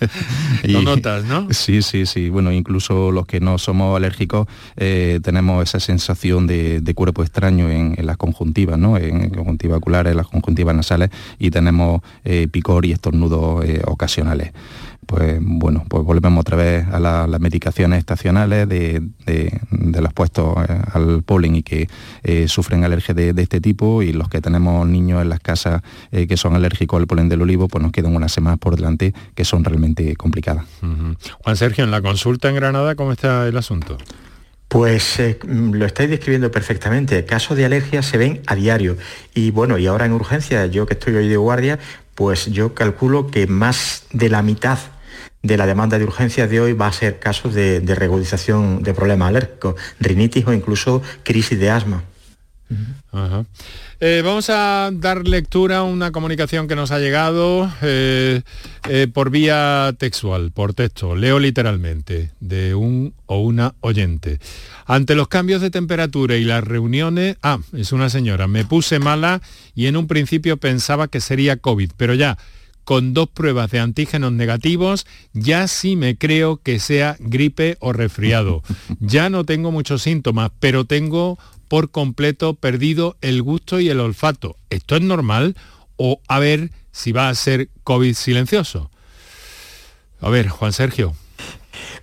[0.64, 1.46] Lo notas, ¿no?
[1.52, 2.30] Sí, sí, sí.
[2.30, 7.94] Bueno, incluso los que no somos alérgicos eh, tenemos esa sensación de, cuerpo extraño en,
[8.04, 8.96] las conjuntivas, ¿no?
[8.96, 14.52] En conjuntivas oculares, en las conjuntivas nasales y tenemos eh, picor y estornudos eh, ocasionales
[15.06, 19.02] pues bueno, pues volvemos otra vez a las medicaciones estacionales de,
[19.70, 21.88] los puestos eh, al polen y que
[22.22, 26.26] eh, sufren alergia de, este tipo y los que tenemos niños en las casas eh,
[26.26, 29.44] que son alérgicos al polen del olivo, pues nos quedan unas semanas por delante que
[29.44, 30.64] son realmente complicadas.
[30.80, 33.96] Juan Sergio, en la consulta en Granada, ¿cómo está el asunto?
[34.68, 37.24] Pues lo estáis describiendo perfectamente.
[37.24, 38.96] Casos de alergia se ven a diario.
[39.32, 41.78] Y bueno, y ahora en urgencia, yo que estoy hoy de guardia,
[42.16, 44.78] pues yo calculo que más de la mitad
[45.46, 49.28] de la demanda de urgencias de hoy va a ser casos de, regularización de problemas
[49.28, 52.02] alérgicos, rinitis o incluso crisis de asma.
[53.98, 58.42] Eh, vamos a dar lectura a una comunicación que nos ha llegado eh,
[58.90, 64.38] eh, por vía textual, por texto, leo literalmente, de un o una oyente.
[64.84, 69.40] Ante los cambios de temperatura y las reuniones, ah, es una señora, me puse mala
[69.74, 72.36] y en un principio pensaba que sería COVID, pero ya
[72.86, 78.62] con dos pruebas de antígenos negativos, ya sí me creo que sea gripe o resfriado.
[79.00, 84.56] Ya no tengo muchos síntomas, pero tengo por completo perdido el gusto y el olfato.
[84.70, 85.56] ¿Esto es normal?
[85.96, 88.90] O a ver si va a ser COVID silencioso.
[90.20, 91.14] A ver, Juan Sergio.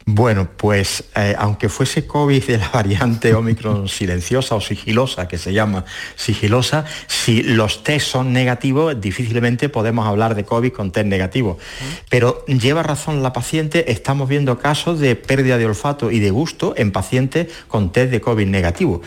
[0.05, 5.53] Bueno, pues eh, aunque fuese COVID de la variante Omicron silenciosa o sigilosa, que se
[5.53, 5.85] llama
[6.15, 11.57] sigilosa, si los test son negativos, difícilmente podemos hablar de COVID con test negativo.
[12.09, 16.73] Pero lleva razón la paciente, estamos viendo casos de pérdida de olfato y de gusto
[16.75, 19.01] en pacientes con test de COVID negativo.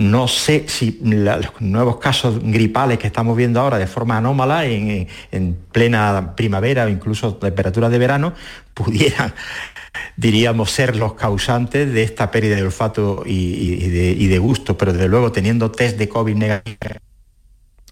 [0.00, 5.06] No sé si los nuevos casos gripales que estamos viendo ahora de forma anómala en,
[5.30, 8.32] en plena primavera o incluso temperaturas de verano
[8.72, 9.34] pudieran
[10.16, 14.94] diríamos, ser los causantes de esta pérdida de olfato y, de, y de, gusto, pero
[14.94, 16.78] desde luego teniendo test de COVID negativo.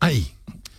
[0.00, 0.32] ¡Ay!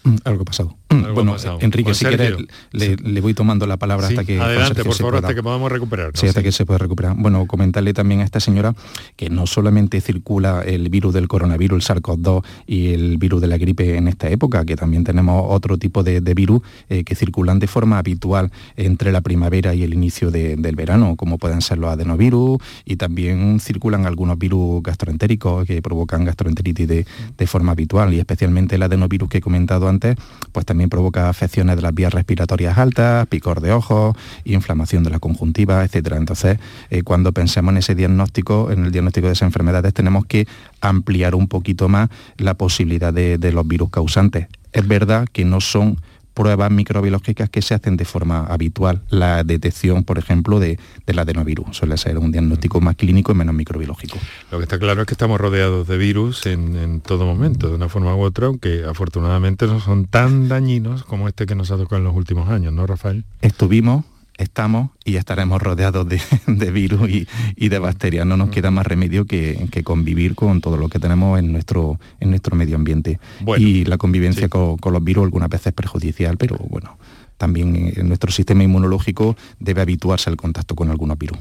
[0.04, 0.79] Mm, algo pasado.
[0.92, 2.36] Mm, bueno, Enrique, si quieres,
[2.72, 4.40] le, voy tomando la palabra hasta que...
[4.40, 6.12] Adelante, por favor, hasta que podamos recuperar.
[6.16, 7.16] Sí, hasta que se pueda recuperar.
[7.16, 8.74] Bueno, comentarle también a esta señora
[9.16, 13.58] que no solamente circula el virus del coronavirus, el SARS-CoV-2 y el virus de la
[13.58, 17.68] gripe en esta época, que también tenemos otro tipo de, virus eh, que circulan de
[17.68, 22.60] forma habitual entre la primavera y el inicio del verano, como pueden ser los adenovirus,
[22.84, 27.06] y también circulan algunos virus gastroentéricos que provocan gastroenteritis de,
[27.38, 30.16] de forma habitual, y especialmente el adenovirus que he comentado antes,
[30.52, 34.16] pues también provoca afecciones de las vías respiratorias altas, picor de ojos,
[34.46, 36.14] inflamación de la conjuntiva, etc.
[36.16, 40.48] Entonces, eh, cuando pensemos en ese diagnóstico, en el diagnóstico de esas enfermedades, tenemos que
[40.82, 44.48] ampliar un poquito más la posibilidad de los virus causantes.
[44.72, 45.98] Es verdad que no son
[46.40, 49.02] pruebas microbiológicas que se hacen de forma habitual.
[49.10, 53.54] La detección, por ejemplo, de, del adenovirus suele ser un diagnóstico más clínico y menos
[53.54, 54.18] microbiológico.
[54.50, 57.90] Lo que está claro es que estamos rodeados de virus en, todo momento, de una
[57.90, 61.98] forma u otra, aunque afortunadamente no son tan dañinos como este que nos ha tocado
[61.98, 63.26] en los últimos años, ¿no, Rafael?
[63.42, 64.06] Estuvimos
[64.40, 68.26] estamos y estaremos rodeados de, virus y, de bacterias.
[68.26, 72.32] No nos queda más remedio que, convivir con todo lo que tenemos en nuestro, en
[72.32, 73.20] nuestro medio ambiente.
[73.58, 76.98] y la convivencia con, con, los virus algunas veces es perjudicial, pero bueno,
[77.40, 81.40] también eh, nuestro sistema inmunológico debe habituarse al contacto con algunos virus.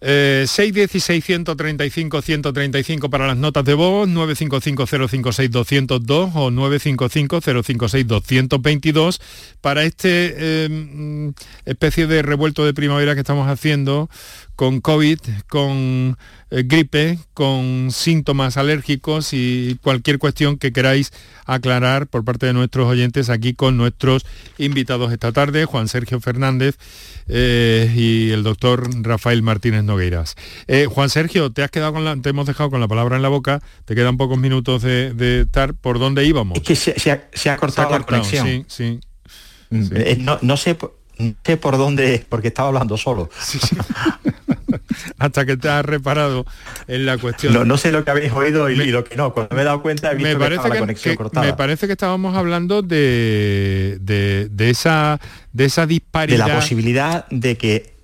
[0.00, 9.20] 616 135 135 para las notas de voz, 955 056 202 o 955 056 222
[9.60, 11.32] para este em,
[11.64, 14.08] especie de revuelto de primavera que estamos haciendo
[14.58, 16.18] con COVID, con
[16.50, 21.12] eh, gripe, con síntomas alérgicos y cualquier cuestión que queráis
[21.46, 24.26] aclarar por parte de nuestros oyentes aquí con nuestros
[24.58, 26.76] invitados esta tarde, Juan Sergio Fernández
[27.28, 30.34] eh, y el doctor Rafael Martínez Nogueiras.
[30.66, 33.22] Eh, Juan Sergio, te has quedado con la, te hemos dejado con la palabra en
[33.22, 36.58] la boca, te quedan pocos minutos de, estar por dónde íbamos.
[36.58, 38.44] Es que se, ha, cortado la conexión.
[38.44, 39.00] Sí, sí.
[39.70, 40.76] Mm, no, no sé
[41.44, 43.30] sé por dónde, porque estaba hablando solo.
[45.18, 46.46] Hasta que te has reparado
[46.86, 47.66] en la cuestión.
[47.66, 49.32] No, sé lo que habéis oído y, lo que no.
[49.32, 51.46] Cuando me he dado cuenta he visto me parece que, la conexión cortada.
[51.46, 55.20] Me parece que estábamos hablando de, de, esa,
[55.52, 56.46] de esa disparidad.
[56.46, 57.98] De la posibilidad de que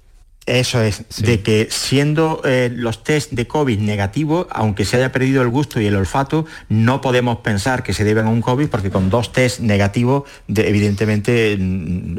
[0.46, 5.40] eso es, de que siendo eh, los test de COVID negativos, aunque se haya perdido
[5.40, 8.90] el gusto y el olfato, no podemos pensar que se deben a un COVID porque
[8.90, 12.18] con dos test negativos, evidentemente mm,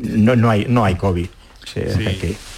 [0.00, 1.26] no, hay, no hay COVID.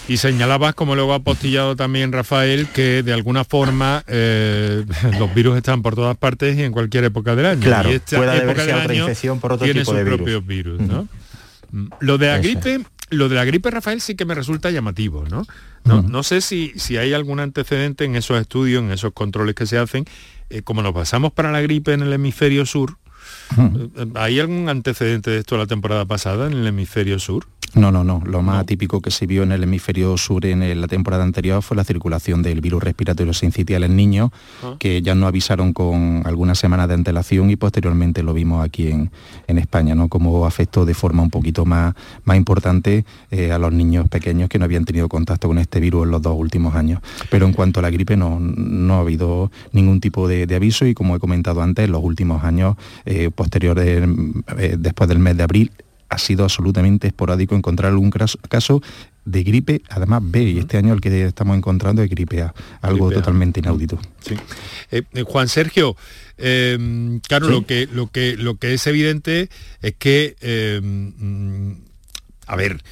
[0.09, 4.85] Y señalabas, como luego ha postillado también Rafael, que de alguna forma eh,
[5.19, 7.63] los virus están por todas partes y en cualquier época del año.
[7.63, 10.19] Claro, y puede haber otra infección por otro tipo de virus.
[10.19, 11.09] propios virus, ¿no?
[12.01, 12.81] Lo de la gripe,
[13.11, 15.47] lo de la gripe, Rafael, sí que me resulta llamativo, ¿no?
[15.85, 19.79] No, sé si, si, hay algún antecedente en esos estudios, en esos controles que se
[19.79, 20.05] hacen.
[20.51, 22.97] Eh, como nos pasamos para la gripe en el hemisferio sur,
[23.57, 27.47] eh, ¿hay algún antecedente de esto la temporada pasada en el hemisferio sur?
[27.75, 28.23] No, no, no.
[28.25, 31.77] Lo más típico que se vio en el hemisferio sur en la temporada anterior fue
[31.77, 34.31] la circulación del virus respiratorio sincitial en niños,
[34.63, 34.75] ah.
[34.79, 39.11] que ya nos avisaron con algunas semanas de antelación y posteriormente lo vimos aquí en,
[39.61, 40.09] España, ¿no?
[40.09, 41.95] Como afectó de forma un poquito más,
[42.25, 46.05] más importante eh, a los niños pequeños que no habían tenido contacto con este virus
[46.05, 47.01] en los dos últimos años.
[47.31, 50.95] Pero en cuanto a la gripe no, no ha habido ningún tipo de, aviso y
[50.95, 54.09] como he comentado antes, en los últimos años eh, posteriores,
[54.59, 55.73] eh, después del mes de abril,
[56.11, 58.83] ha sido absolutamente esporádico encontrar algún caso
[59.25, 63.11] de gripe, además B, y este año el que estamos encontrando es gripe A, algo
[63.11, 63.99] totalmente inaudito.
[64.91, 65.97] Eh, eh, Juan Sergio,
[66.37, 69.49] em, claro, lo, que, lo, que, lo que es evidente
[69.83, 71.77] es que, em,
[72.47, 72.83] a ver,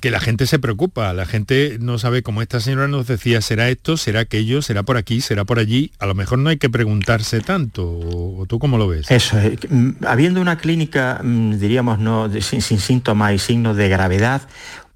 [0.00, 3.68] que la gente se preocupa, la gente no sabe, como esta señora nos decía, será
[3.68, 6.70] esto, será aquello, será por aquí, será por allí, a lo mejor no hay que
[6.70, 9.10] preguntarse tanto, o, tú cómo lo ves.
[9.10, 9.36] Eso,
[9.68, 14.42] mm, habiendo una clínica, mm, diríamos, no, sin síntomas y signos de gravedad,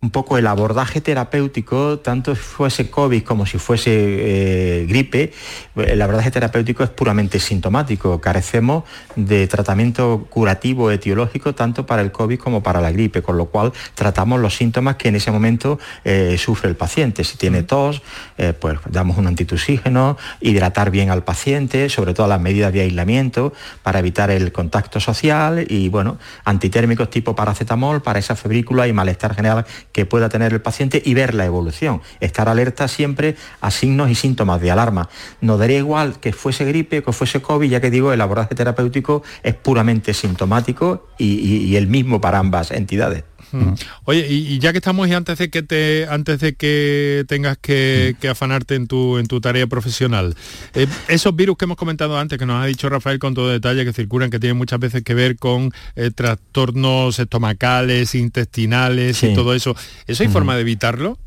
[0.05, 5.33] un poco el abordaje terapéutico, tanto si fuese COVID como si fuese eh, gripe,
[5.77, 8.21] el abordaje terapéutico es puramente sintomático.
[8.21, 8.85] Carecemos
[9.17, 13.73] de tratamiento curativo etiológico tanto para el COVID como para la gripe, con lo cual
[13.95, 17.25] tratamos los síntomas que en ese momento eh, sufre el paciente.
[17.25, 17.67] Si tiene mm.
[17.67, 18.03] tos,
[18.37, 23.55] eh, pues damos un antitusígeno, hidratar bien al paciente, sobre todo las medidas de aislamiento
[23.83, 29.35] para evitar el contacto social y bueno, antitérmicos tipo paracetamol para esa febrícula y malestar
[29.35, 29.65] general
[29.95, 32.03] que pueda tener el paciente y ver la evolución.
[32.21, 35.09] Estar alerta siempre a signos y síntomas de alarma.
[35.41, 39.23] No daría igual que fuese gripe, que fuese COVID, ya que digo, el abordaje terapéutico
[39.45, 43.25] es puramente sintomático y, el mismo para ambas entidades.
[43.55, 43.75] Mm.
[44.05, 48.17] Oye, y, ya que estamos y antes de que te, antes de que tengas que,
[48.21, 48.27] mm.
[48.27, 50.35] afanarte en tu, en tu tarea profesional,
[50.75, 53.85] eh, esos virus que hemos comentado antes, que nos ha dicho Rafael con todo detalle,
[53.85, 59.55] que circulan, que tienen muchas veces que ver con eh, trastornos estomacales, intestinales y todo
[59.55, 59.77] eso,
[60.07, 61.19] ¿eso hay forma de evitarlo?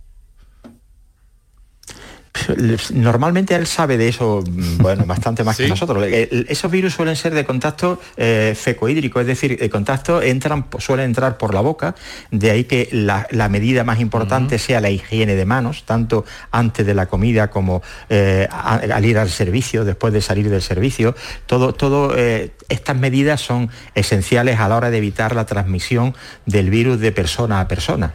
[2.94, 6.06] Normalmente él sabe de eso, mm, bueno, bastante más que nosotros.
[6.08, 11.38] Esos virus suelen ser de contacto eh, fecohídrico, es decir, de contacto entran, suelen entrar
[11.38, 11.96] por la boca,
[12.32, 16.94] de ahí que la, medida más importante sea la higiene de manos, tanto antes de
[16.94, 21.16] la comida como eh, al ir al servicio, después de salir del servicio.
[21.46, 26.16] Todo, todo eh, estas medidas son esenciales a la hora de evitar la transmisión
[26.46, 28.14] del virus de persona a persona.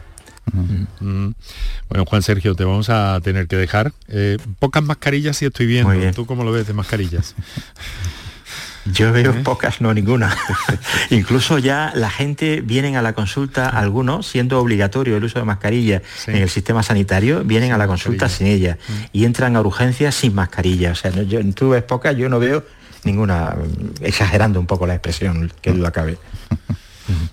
[0.51, 3.93] Bueno, Juan Sergio, te vamos a tener que dejar.
[4.07, 6.11] Eh, pocas mascarillas si estoy viendo.
[6.11, 7.35] ¿Tú cómo lo ves de mascarillas?
[8.85, 10.35] Yo veo pocas, no ninguna.
[11.09, 16.01] Incluso ya la gente vienen a la consulta, algunos, siendo obligatorio el uso de mascarilla
[16.27, 18.93] en el sistema sanitario, vienen a la consulta sin ella mm.
[19.13, 20.91] y entran a urgencias sin mascarilla.
[20.91, 22.65] O sea, yo, tú ves pocas, yo no veo
[23.05, 23.55] ninguna,
[24.01, 26.17] exagerando un poco la expresión, que duda cabe.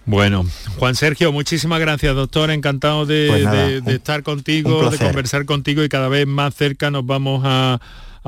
[0.07, 0.45] Bueno,
[0.79, 2.51] Juan Sergio, muchísimas gracias, doctor.
[2.51, 7.43] Encantado de, pues estar contigo, de conversar contigo y cada vez más cerca nos vamos
[7.45, 7.81] a,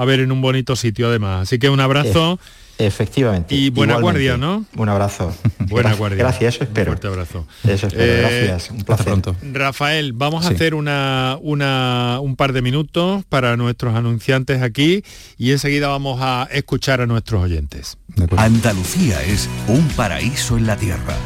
[0.06, 1.42] ver en un bonito sitio además.
[1.42, 2.38] Así que un abrazo.
[2.78, 3.54] Efectivamente.
[3.54, 4.64] Y buena guardia, ¿no?
[4.76, 5.34] Un abrazo.
[5.58, 6.18] Buena guardia.
[6.18, 6.92] Gracias, eso espero.
[6.92, 7.46] Un fuerte abrazo.
[7.64, 8.70] Eso espero, eh, gracias.
[8.70, 9.06] Un placer.
[9.06, 9.36] Pronto.
[9.52, 15.04] Rafael, vamos a hacer una, una, un par de minutos para nuestros anunciantes aquí
[15.38, 17.96] y enseguida vamos a escuchar a nuestros oyentes.
[18.36, 21.16] Andalucía es un paraíso en la tierra,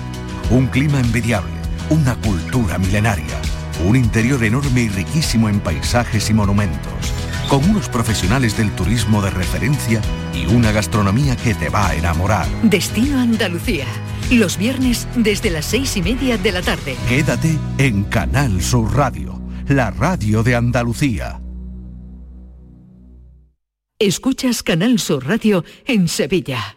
[0.51, 1.51] un clima envidiable,
[1.91, 3.41] una cultura milenaria,
[3.85, 6.96] un interior enorme y riquísimo en paisajes y monumentos
[7.49, 10.01] con unos profesionales del turismo de referencia
[10.35, 12.47] y una gastronomía que te va a enamorar.
[12.63, 13.87] Destino Andalucía,
[14.31, 16.97] los viernes desde las seis y media de la tarde.
[17.09, 21.41] Quédate en Canal Sur Radio, la radio de Andalucía.
[23.99, 26.77] Escuchas Canal Sur Radio en Sevilla.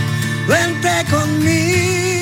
[0.51, 2.20] Vente conmigo,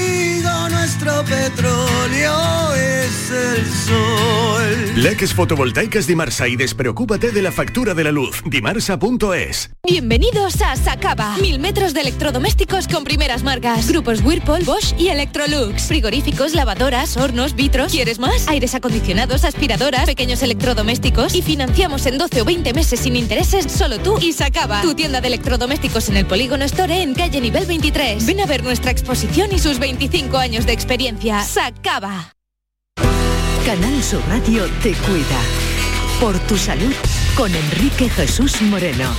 [0.69, 4.93] nuestro petróleo es el sol.
[4.95, 8.41] Leques fotovoltaicas Dimarsa y despreocúpate de la factura de la luz.
[8.45, 9.71] Dimarsa.es.
[9.83, 11.37] Bienvenidos a Sacaba.
[11.37, 13.89] Mil metros de electrodomésticos con primeras marcas.
[13.89, 15.83] Grupos Whirlpool, Bosch y Electrolux.
[15.83, 17.91] Frigoríficos, lavadoras, hornos, vitros.
[17.91, 18.47] ¿Quieres más?
[18.47, 21.33] Aires acondicionados, aspiradoras, pequeños electrodomésticos.
[21.33, 24.81] Y financiamos en 12 o 20 meses sin intereses solo tú y Sacaba.
[24.81, 28.25] Tu tienda de electrodomésticos en el Polígono Store en calle nivel 23.
[28.25, 31.41] Ven a ver nuestra exposición y sus 25 años de experiencia.
[31.41, 32.33] Sacaba.
[33.65, 35.41] Canal Sur Radio te cuida.
[36.19, 36.93] Por tu salud
[37.35, 39.09] con Enrique Jesús Moreno.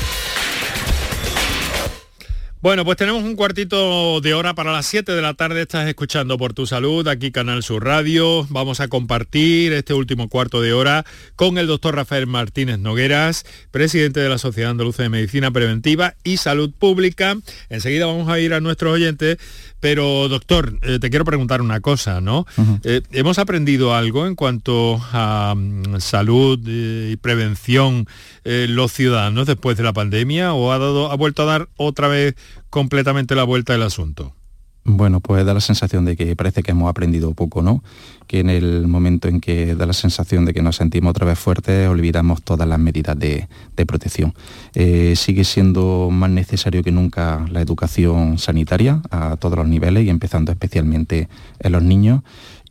[2.62, 5.62] Bueno, pues tenemos un cuartito de hora para las 7 de la tarde.
[5.62, 8.47] Estás escuchando por tu salud, aquí Canal Sur Radio.
[8.51, 14.20] Vamos a compartir este último cuarto de hora con el doctor Rafael Martínez Nogueras, presidente
[14.20, 17.34] de la Sociedad Andaluza de Medicina Preventiva y Salud Pública.
[17.70, 19.38] Enseguida vamos a ir a nuestros oyentes
[19.81, 22.47] pero, doctor, eh, te quiero preguntar una cosa, ¿no?
[22.85, 28.07] Eh, ¿Hemos aprendido algo en cuanto a mm, salud eh, y prevención
[28.45, 32.35] los ciudadanos después de la pandemia o ha, dado, ha vuelto a dar otra vez
[32.68, 34.35] completamente la vuelta del asunto?
[34.85, 37.83] Bueno, pues da la sensación de que parece que hemos aprendido poco, ¿no?
[38.26, 41.39] Que en el momento en que da la sensación de que nos sentimos otra vez
[41.39, 43.47] fuertes, olvidamos todas las medidas de,
[43.87, 44.35] protección.
[44.74, 50.11] Eh, sigue siendo más necesario que nunca la educación sanitaria a todos los niveles y
[50.11, 51.28] empezando especialmente
[51.61, 52.22] en los niños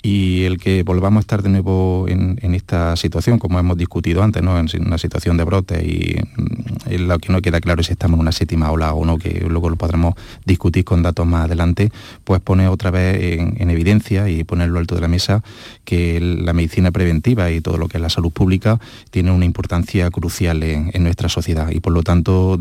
[0.01, 4.41] y el que volvamos a estar de nuevo en, esta situación, como hemos discutido antes,
[4.41, 4.57] ¿no?
[4.57, 8.17] en una situación de brote y, mm, lo que no queda claro es si estamos
[8.17, 11.91] en una séptima ola o no, que luego lo podremos discutir con datos más adelante,
[12.23, 15.43] pues pone otra vez en, evidencia y ponerlo alto de la mesa
[15.83, 18.79] que la medicina preventiva y todo lo que es la salud pública
[19.11, 22.59] tiene una importancia crucial en nuestra sociedad y por lo tanto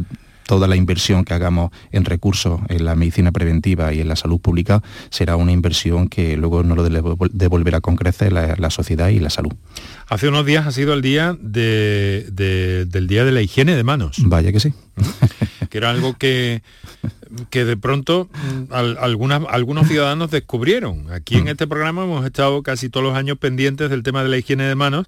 [0.48, 4.40] toda la inversión que hagamos en recursos en la medicina preventiva y en la salud
[4.40, 6.88] pública será una inversión que luego nos lo
[7.30, 9.52] devolverá con crecer la, sociedad y la salud.
[10.08, 14.16] Hace unos días ha sido el día del Día de la Higiene de Manos.
[14.24, 14.72] Vaya que sí.
[15.68, 16.62] que era algo que,
[17.50, 18.72] que de pronto mm,
[19.48, 21.10] algunos ciudadanos descubrieron.
[21.12, 21.48] Aquí en mm.
[21.48, 24.74] este programa hemos estado casi todos los años pendientes del tema de la higiene de
[24.74, 25.06] manos,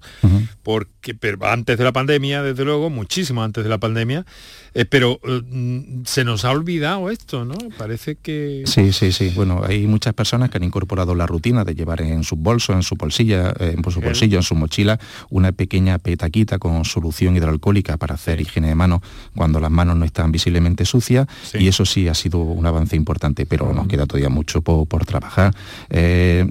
[0.63, 4.25] porque pero antes de la pandemia, desde luego, muchísimo antes de la pandemia,
[4.73, 7.55] eh, pero mm, se nos ha olvidado esto, ¿no?
[7.77, 8.63] Parece que...
[8.65, 9.31] Sí, sí, sí.
[9.35, 12.83] Bueno, hay muchas personas que han incorporado la rutina de llevar en su bolso, en
[12.83, 14.99] su bolsilla, eh, en su bolsillo, en su mochila,
[15.29, 19.01] una pequeña petaquita con solución hidroalcohólica para hacer higiene de manos
[19.35, 23.45] cuando las manos no están visiblemente sucias y eso sí ha sido un avance importante,
[23.45, 25.53] pero nos queda todavía mucho por, trabajar.
[25.89, 26.45] Eh,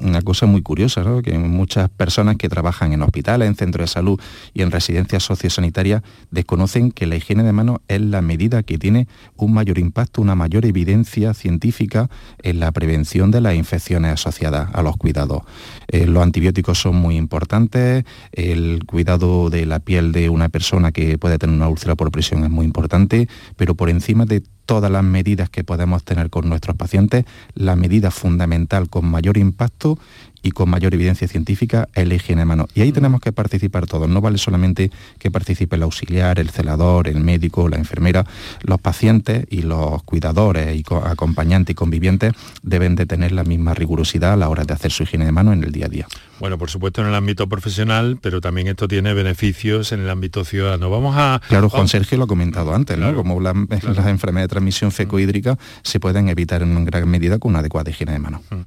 [0.00, 1.22] una cosa muy curiosa, ¿no?
[1.22, 4.20] que muchas personas que trabajan en hospitales, en centros de salud
[4.52, 9.08] y en residencias sociosanitarias desconocen que la higiene de manos es la medida que tiene
[9.36, 12.10] un mayor impacto, una mayor evidencia científica
[12.42, 15.42] en la prevención de las infecciones asociadas a los cuidados.
[15.88, 21.18] Eh, los antibióticos son muy importantes, el cuidado de la piel de una persona que
[21.18, 25.04] puede tener una úlcera por presión es muy importante, pero por encima de todas las
[25.04, 29.98] medidas que podemos tener con nuestros pacientes, la medida fundamental con mayor impacto
[30.44, 32.66] y con mayor evidencia científica es la higiene de manos.
[32.74, 34.08] Y ahí tenemos que participar todos.
[34.08, 38.26] No vale solamente que participe el auxiliar, el celador, el médico, la enfermera.
[38.60, 42.32] Los pacientes y los cuidadores y acompañantes y convivientes
[42.62, 45.54] deben de tener la misma rigurosidad a la hora de hacer su higiene de manos
[45.54, 46.06] en el día a día.
[46.40, 50.44] Bueno, por supuesto en el ámbito profesional, pero también esto tiene beneficios en el ámbito
[50.44, 50.90] ciudadano.
[50.90, 51.40] Vamos a...
[51.48, 53.14] Claro, Juan Sergio lo ha comentado antes, ¿no?
[53.14, 57.90] Como las enfermedades de transmisión fecohídrica se pueden evitar en gran medida con una adecuada
[57.90, 58.42] higiene de manos.
[58.50, 58.60] Mm.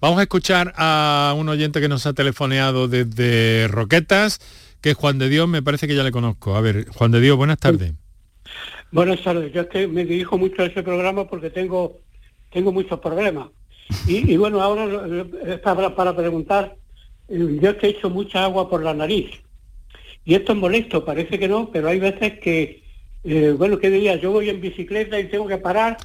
[0.00, 4.40] Vamos a escuchar a un oyente que nos ha telefoneado desde Roquetas,
[4.82, 6.56] que es Juan de Dios, me parece que ya le conozco.
[6.56, 7.94] A ver, Juan de Dios, buenas tardes.
[8.92, 12.00] Buenas tardes, yo es que me dirijo mucho a ese programa porque tengo,
[12.52, 13.48] tengo muchos problemas.
[14.06, 15.26] Y, bueno, ahora
[15.62, 16.76] para, para preguntar,
[17.28, 19.30] eh, yo es que he hecho mucha agua por la nariz.
[20.24, 22.82] Y esto es molesto, parece que no, pero hay veces que,
[23.24, 24.16] eh, bueno, ¿qué diría?
[24.16, 25.96] Yo voy en bicicleta y tengo que parar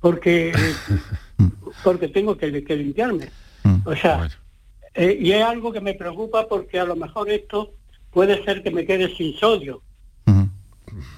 [0.00, 0.52] porque,
[1.84, 3.28] porque tengo que, limpiarme.
[3.62, 4.28] Mm, o sea,
[4.94, 7.72] eh, y es algo que me preocupa porque a lo mejor esto
[8.10, 9.82] puede ser que me quede sin sodio.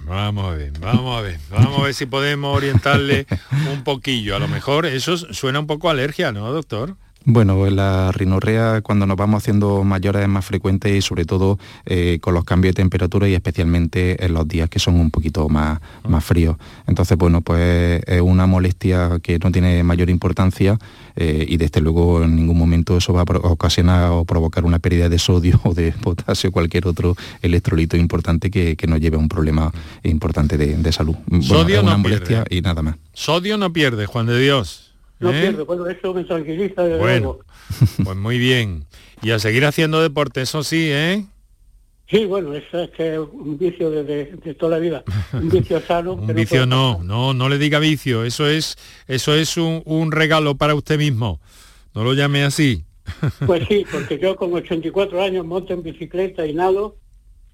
[0.07, 3.27] Vamos a ver, vamos a ver, vamos a ver si podemos orientarle
[3.73, 4.37] un poquillo.
[4.37, 6.97] A lo mejor eso suena un poco alergia, ¿no, doctor?
[7.29, 12.21] Bueno, la rinorrea cuando nos vamos haciendo mayores es más frecuente y sobre todo eh,
[12.21, 15.81] con los cambios de temperatura y especialmente en los días que son un poquito más,
[16.09, 16.57] más fríos.
[16.87, 20.79] Entonces, bueno, pues es una molestia que no tiene mayor importancia
[21.17, 25.09] eh, y desde luego en ningún momento eso va a ocasionar o provocar una pérdida
[25.09, 29.29] de sodio o de potasio o cualquier otro electrolito importante que, nos lleve a un
[29.29, 29.73] problema
[30.05, 31.17] importante de, salud.
[31.41, 32.95] Sodio una no molestia y nada más.
[33.13, 34.86] Sodio no pierde, Juan de Dios.
[35.19, 35.41] No ¿Eh?
[35.41, 36.83] pierdo, bueno, eso me tranquiliza.
[36.83, 37.39] De bueno,
[38.05, 38.85] pues muy bien.
[39.23, 41.25] Y a seguir haciendo deporte, eso sí, ¿eh?
[42.09, 44.27] Sí, bueno, eso es que es un vicio de,
[44.59, 45.03] toda la vida,
[45.33, 46.13] un vicio sano.
[46.13, 48.77] un vicio no, no, no le diga vicio, eso es,
[49.09, 51.41] eso es un, regalo para usted mismo,
[51.95, 52.85] no lo llame así.
[53.47, 56.97] Pues sí, porque yo con 84 años monto en bicicleta y nado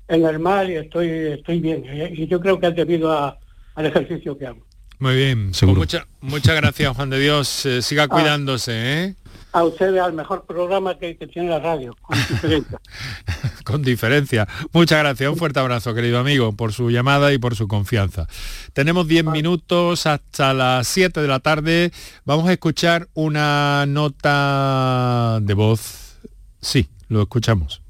[0.09, 1.85] en el mar y estoy, estoy bien.
[2.15, 4.67] Y yo creo que es debido al ejercicio que hago.
[5.03, 8.09] Muy bien, pues muchas gracias Juan de Dios, eh, siga ah.
[8.09, 8.73] cuidándose.
[8.73, 9.15] ¿eh?
[9.51, 12.81] A ustedes al mejor programa que, tiene la radio, con diferencia.
[13.65, 14.49] con diferencia.
[14.73, 18.29] Muchas gracias, un fuerte abrazo querido amigo por su llamada y por su confianza.
[18.75, 21.91] Tenemos 10 minutos hasta las 7 de la tarde,
[22.25, 26.21] vamos a escuchar una nota de voz.
[26.61, 27.83] Sí, lo escuchamos.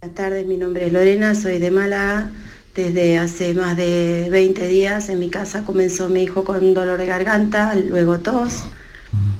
[0.00, 2.30] Buenas tardes, mi nombre es Lorena, soy de Málaga
[2.74, 7.06] desde hace más de 20 días en mi casa comenzó mi hijo con dolor de
[7.06, 8.64] garganta, luego tos.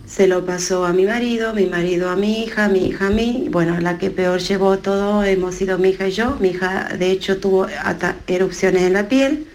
[0.05, 3.47] Se lo pasó a mi marido, mi marido a mi hija, mi hija a mí.
[3.51, 6.37] Bueno, la que peor llevó todo hemos sido mi hija y yo.
[6.41, 7.69] Mi hija de hecho tuvo
[8.27, 9.47] erupciones en la piel.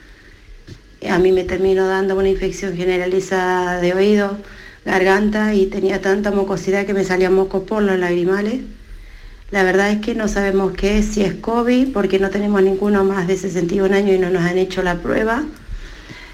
[1.09, 4.37] A mí me terminó dando una infección generalizada de oído,
[4.85, 8.61] garganta y tenía tanta mucosidad que me salían mocos por los lagrimales.
[9.51, 13.03] La verdad es que no sabemos qué es, si es COVID, porque no tenemos ninguno
[13.03, 15.43] más de 61 años y no nos han hecho la prueba.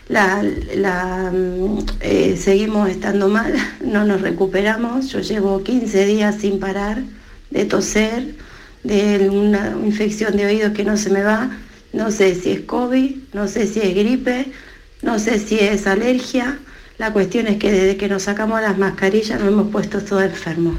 [0.10, 5.10] Mm, eh, seguimos estando mal, no nos recuperamos.
[5.12, 7.04] Yo llevo 15 días sin parar
[7.50, 8.36] de toser,
[8.84, 11.52] de una infección de oídos que no se me va.
[11.94, 14.52] No sé si es COVID, no sé si es gripe,
[15.02, 16.60] no sé si es alergia.
[16.98, 20.76] La cuestión es que desde que nos sacamos las mascarillas nos hemos puesto todos enfermos.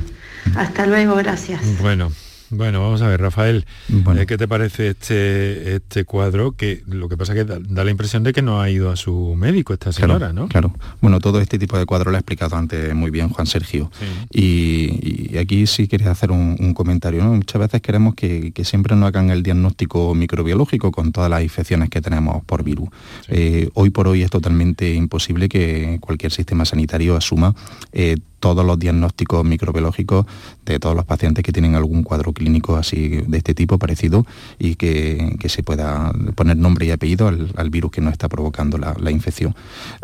[0.56, 1.60] Hasta luego, gracias.
[1.80, 2.10] Bueno,
[2.52, 6.52] bueno, vamos a ver, Rafael, eh, ¿qué te parece este, este cuadro?
[6.52, 8.96] Que lo que pasa es que da, la impresión de que no ha ido a
[8.96, 10.48] su médico esta señora, ¿no?
[10.48, 10.74] Claro.
[11.00, 13.90] Bueno, todo este tipo de cuadro lo ha explicado antes muy bien Juan Sergio.
[14.30, 17.24] Y, aquí sí quería hacer un, comentario.
[17.24, 22.00] Muchas veces queremos que, siempre nos hagan el diagnóstico microbiológico con todas las infecciones que
[22.00, 22.90] tenemos por virus.
[23.28, 27.54] Eh, hoy por hoy es totalmente imposible que cualquier sistema sanitario asuma
[27.92, 30.26] eh, todos los diagnósticos microbiológicos
[30.66, 32.41] de todos los pacientes que tienen algún cuadro clínico
[32.76, 34.26] así de este tipo parecido
[34.58, 39.10] y que, se pueda poner nombre y apellido al, virus que nos está provocando la,
[39.10, 39.54] infección.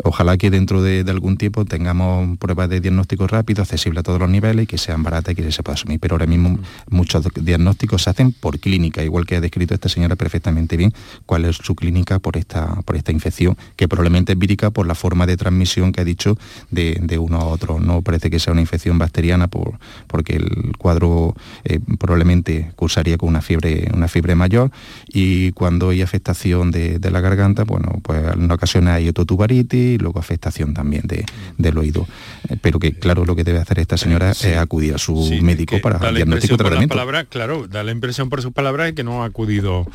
[0.03, 4.29] Ojalá que dentro de, algún tiempo tengamos pruebas de diagnóstico rápido, accesible a todos los
[4.29, 5.99] niveles y que sean baratas y que se pueda asumir.
[5.99, 6.59] Pero ahora mismo
[6.89, 10.93] muchos diagnósticos se hacen por clínica, igual que ha descrito esta señora perfectamente bien
[11.25, 14.95] cuál es su clínica por esta, por esta infección, que probablemente es vírica por la
[14.95, 16.37] forma de transmisión que ha dicho
[16.69, 17.79] de, de uno a otro.
[17.79, 22.28] No parece que sea una infección bacteriana por, porque el cuadro eh, probablemente
[22.75, 24.71] cursaría con una fiebre, una fiebre mayor
[25.07, 30.19] y cuando hay afectación de, la garganta, bueno, pues en ocasiones hay ototubaritis y luego
[30.19, 31.25] afectación también de,
[31.57, 32.07] del oído.
[32.49, 35.79] Eh, pero que claro, lo que debe hacer esta señora es acudir a su médico
[35.81, 36.95] para diagnóstico tratamiento.
[37.29, 39.87] claro, da la impresión por sus palabras que no ha acudido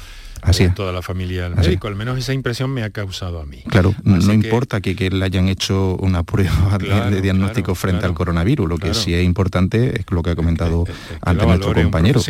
[0.44, 1.88] Así toda la familia del médico.
[1.88, 3.62] Al menos esa impresión me ha causado a mí.
[3.68, 8.68] Claro, no importa que, que, le hayan hecho una prueba de, diagnóstico frente al coronavirus.
[8.68, 10.84] Lo que sí es importante es lo que ha comentado
[11.22, 12.20] ante nuestro compañero,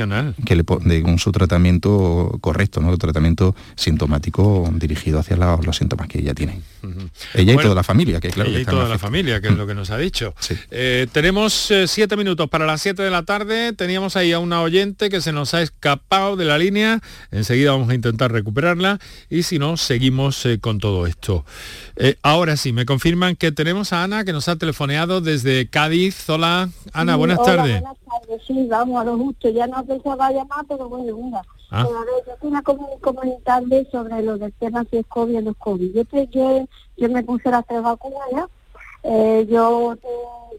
[0.44, 2.88] que le de un su tratamiento correcto, ¿no?
[2.88, 6.60] Un tratamiento sintomático dirigido hacia los síntomas que ella tiene.
[7.34, 8.50] Ella y toda la familia, que claro.
[8.50, 10.34] Ella y toda la familia, que es lo que nos ha dicho.
[10.70, 13.72] Eh, tenemos eh, siete minutos para las siete de la tarde.
[13.72, 17.00] Teníamos ahí a una oyente que se nos ha escapado de la línea.
[17.30, 18.98] Enseguida vamos a intentar recuperarla
[19.30, 21.44] y si no, seguimos eh, con todo esto.
[22.22, 26.28] ahora sí, me confirman que tenemos a Ana que nos ha telefoneado desde Cádiz.
[26.28, 27.80] Hola, Ana, buenas tardes.
[27.80, 29.48] Buenas tardes, sí, vamos a lo justo.
[29.50, 31.42] Ya no pensaba llamar, pero bueno, mira.
[31.70, 31.80] Ah.
[31.80, 35.56] a ver, yo quería comentarle sobre lo del tema si es COVID o no es
[35.56, 35.94] COVID.
[35.94, 38.46] Yo, yo, yo me puse las tres vacunas ya
[39.04, 39.96] eh, yo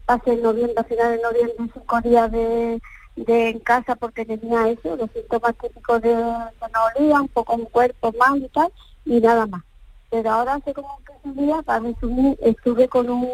[0.05, 2.79] pasé en noviembre, a finales de noviembre, cinco días de,
[3.15, 8.13] de en casa porque tenía eso, los síntomas típicos de, de un poco un cuerpo
[8.19, 8.71] mal y tal,
[9.05, 9.63] y nada más.
[10.09, 13.29] Pero ahora hace como 15 días, para resumir, estuve con un,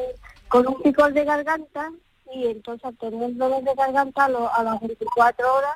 [0.47, 1.91] con un picor de garganta
[2.33, 5.75] y entonces al tener dolor de garganta a, las 24 horas,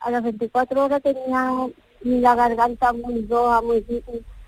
[0.00, 1.50] a las 24 horas tenía
[2.02, 4.04] la garganta muy roja, muy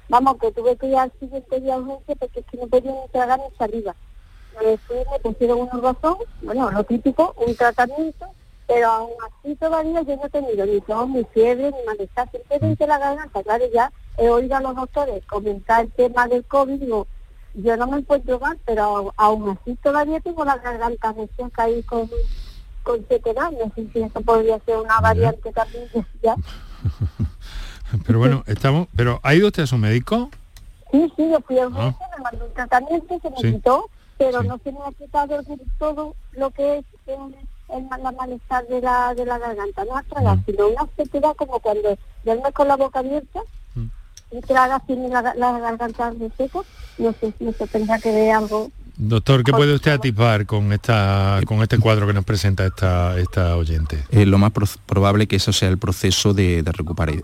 [0.08, 3.08] vamos, que tuve que ir al siguiente día urgente porque es que no podía ni
[3.08, 3.94] tragar ni saliva
[4.62, 8.26] me fui, me pusieron un razón, bueno, lo típico, un tratamiento,
[8.66, 12.86] pero aún así todavía yo no he tenido ni tos, ni fiebre, ni malestar, simplemente
[12.86, 17.06] la garganta, claro, ya he oído a los doctores comentar el tema del COVID, digo,
[17.54, 22.10] yo no me encuentro mal, pero aún así todavía tengo la garganta recién ahí con,
[22.82, 25.88] con sequedad, no sé si eso podría ser una variante también
[26.22, 26.36] ya.
[28.06, 30.30] pero bueno, estamos, pero ¿ha ido usted a su médico?
[30.90, 31.84] Sí, sí, yo fui a un ah.
[31.84, 35.40] médico, me mandó un tratamiento, se me quitó, pero no se me ha quitado
[35.78, 37.34] todo lo que es el,
[37.68, 42.52] la malestar de la, de la garganta, no tragar, sino una sequedad como cuando duermes
[42.52, 43.40] con la boca abierta
[44.30, 46.64] y tragas tiene la, la garganta de seco,
[46.98, 51.40] no sé si eso tendrá que ver algo Doctor, ¿qué puede usted atipar con esta
[51.44, 54.02] con este cuadro que nos presenta esta, esta oyente?
[54.10, 54.52] Eh, lo más
[54.86, 56.64] probable que eso sea el proceso de,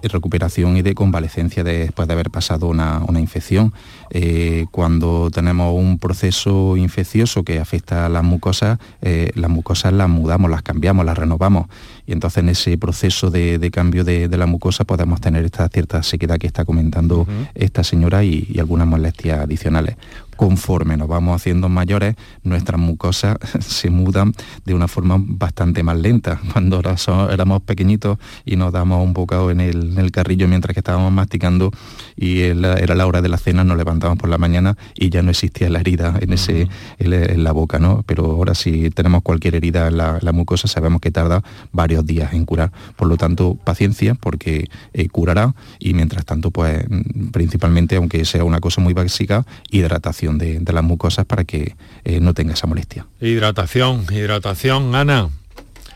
[0.02, 3.72] recuperación y de convalecencia después de haber pasado una, infección.
[4.10, 10.10] Eh, cuando tenemos un proceso infeccioso que afecta a las mucosas, eh, las mucosas las
[10.10, 11.68] mudamos, las cambiamos, las renovamos.
[12.06, 16.38] Y entonces en ese proceso de, cambio de, la mucosa podemos tener esta cierta sequedad
[16.38, 19.96] que está comentando esta señora y algunas molestias adicionales
[20.36, 24.32] conforme nos vamos haciendo mayores, nuestras mucosas se mudan
[24.64, 26.40] de una forma bastante más lenta.
[26.52, 26.82] Cuando
[27.30, 31.70] éramos pequeñitos y nos damos un bocado en el, carrillo mientras que estábamos masticando
[32.16, 35.30] y era la hora de la cena, nos levantamos por la mañana y ya no
[35.30, 38.02] existía la herida en, ese, en, la boca, ¿no?
[38.04, 41.42] Pero ahora si tenemos cualquier herida en la, mucosa, sabemos que tarda
[41.72, 42.72] varios días en curar.
[42.96, 46.84] Por lo tanto, paciencia, porque eh, curará y mientras tanto, pues
[47.32, 52.32] principalmente, aunque sea una cosa muy básica, hidratación de, las mucosas para que eh, no
[52.32, 53.06] tenga esa molestia.
[53.20, 55.28] Hidratación, hidratación, Ana.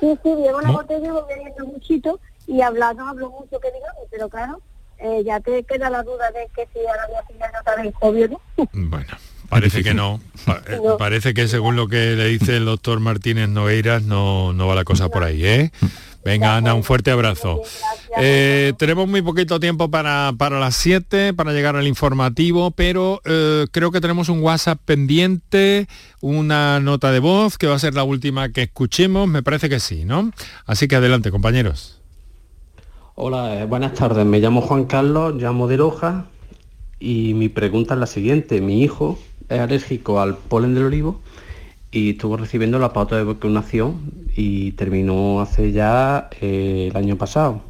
[0.01, 4.61] Sí, sí, llevo una botella bebiendo muchito y hablando hablo mucho que digamos, pero claro,
[4.99, 8.29] eh, ya te queda la duda de que si ahora voy a otra vez obvio,
[8.29, 8.41] ¿no?
[8.73, 9.07] Bueno.
[9.49, 10.21] Parece que no.
[10.47, 14.75] Eh, parece que según lo que le dice el doctor Martínez Nogueiras no, no va
[14.75, 15.73] la cosa por ahí, ¿eh?
[16.25, 17.63] Venga, Ana, un fuerte abrazo.
[18.19, 23.67] Eh, tenemos muy poquito tiempo para, para las 7, para llegar al informativo, pero eh,
[23.71, 25.87] creo que tenemos un WhatsApp pendiente,
[26.21, 29.79] una nota de voz, que va a ser la última que escuchemos, me parece que
[29.79, 30.33] sí, ¿no?
[30.65, 32.01] Así que adelante, compañeros.
[33.15, 36.27] Hola, buenas tardes, me llamo Juan Carlos, llamo de Loja
[36.99, 38.61] y mi pregunta es la siguiente.
[38.61, 39.17] Mi hijo
[39.49, 41.21] es alérgico al polen del olivo
[41.91, 47.63] y estuvo recibiendo la pauta de vacunación y terminó hace ya eh, el año pasado.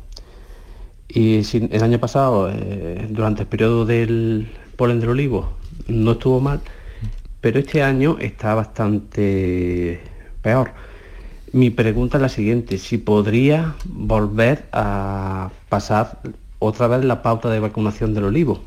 [1.08, 5.52] Y el año pasado, eh, durante el periodo del polen del olivo,
[5.86, 6.60] no estuvo mal,
[7.40, 10.00] pero este año está bastante
[10.42, 10.72] peor.
[11.52, 16.18] Mi pregunta es la siguiente, si podría volver a pasar
[16.58, 18.60] otra vez la pauta de vacunación del olivo,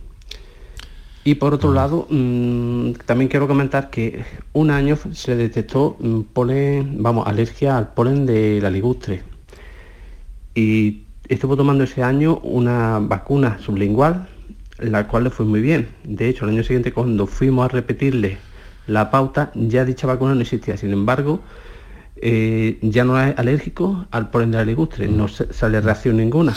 [1.24, 5.98] y por otro lado, mm, también quiero comentar que un año se detectó
[6.34, 9.24] polen, vamos, alergia al polen de la ligustre.
[10.56, 14.28] Y estuvo tomando ese año una vacuna sublingual,
[14.80, 15.90] la cual le fue muy bien.
[16.04, 18.38] De hecho, el año siguiente cuando fuimos a repetirle
[18.88, 20.78] la pauta, ya dicha vacuna no existía.
[20.78, 21.42] Sin embargo,
[22.16, 26.56] eh, ya no es alérgico al polen de la ligustre, no sale reacción ninguna.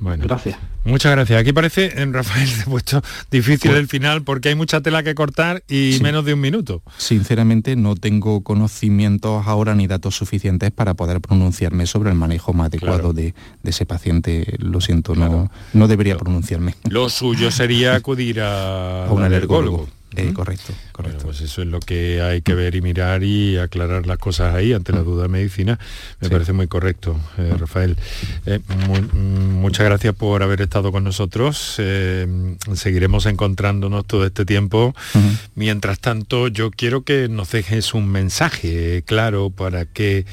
[0.00, 0.58] Bueno, gracias.
[0.84, 1.40] Muchas gracias.
[1.40, 5.62] Aquí parece, en Rafael, he puesto difícil el final porque hay mucha tela que cortar
[5.68, 6.82] y menos de un minuto.
[6.96, 12.68] Sinceramente no tengo conocimientos ahora ni datos suficientes para poder pronunciarme sobre el manejo más
[12.68, 13.34] adecuado de,
[13.64, 14.56] ese paciente.
[14.58, 16.74] Lo siento, no, no debería pronunciarme.
[16.88, 19.88] Lo suyo sería acudir a, un alergólogo.
[20.16, 21.24] Eh, correcto, correcto.
[21.24, 24.72] pues eso es lo que hay que ver y mirar y aclarar las cosas ahí
[24.72, 25.78] ante la duda de medicina.
[26.20, 27.96] Me parece muy correcto, eh, Rafael.
[28.46, 31.78] Eh, mm, muchas gracias por haber estado con nosotros.
[32.74, 34.94] seguiremos encontrándonos todo este tiempo.
[35.54, 40.24] Mientras tanto, yo quiero que nos dejes un mensaje claro para que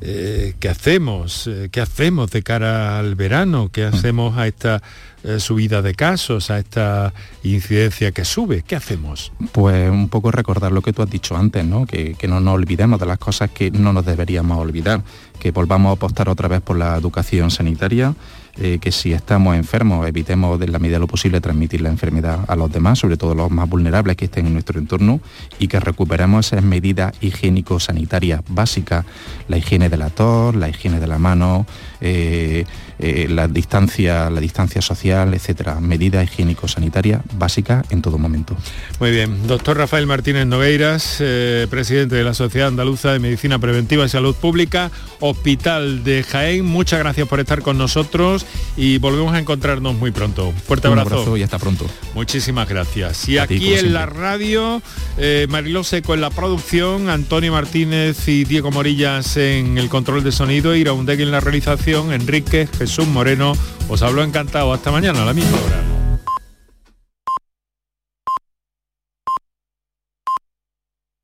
[0.00, 4.82] qué hacemos, qué hacemos de cara al verano, qué hacemos a esta
[5.26, 8.62] eh, subida de casos, a esta incidencia que sube?
[8.62, 9.32] ¿Qué hacemos?
[9.50, 11.84] Pues un poco recordar lo que tú has dicho antes, ¿no?
[11.84, 15.02] Que no nos olvidemos de las cosas que no nos deberíamos olvidar,
[15.40, 18.14] que volvamos a apostar otra vez por la educación sanitaria,
[18.58, 22.40] eh, que si estamos enfermos evitemos de la medida de lo posible transmitir la enfermedad
[22.48, 25.20] a los demás, sobre todo los más vulnerables que estén en nuestro entorno,
[25.58, 29.04] y que recuperemos esas medidas higiénico-sanitarias básicas,
[29.48, 31.66] la higiene de la tos, la higiene de la mano,
[32.00, 32.64] eh,
[32.98, 38.56] eh, la, distancia, la distancia social, etcétera, medidas higiénico-sanitarias básicas en todo momento.
[39.00, 41.22] Muy bien, doctor Rafael Martínez Nogueiras,
[41.70, 44.90] presidente de la Sociedad Andaluza de Medicina Preventiva y Salud Pública,
[45.20, 50.52] Hospital de Jaén, muchas gracias por estar con nosotros y volvemos a encontrarnos muy pronto.
[50.66, 51.14] Fuerte abrazo.
[51.14, 51.86] abrazo y hasta pronto.
[52.14, 53.28] Muchísimas gracias.
[53.28, 54.82] Y aquí en la radio,
[55.18, 60.32] eh, Mariló Seco en la producción, Antonio Martínez y Diego Morillas en el control de
[60.32, 63.52] sonido, Iraundegui en la realización, Enrique Jesús Moreno.
[63.88, 64.72] Os hablo encantado.
[64.72, 66.05] Hasta mañana a la misma hora.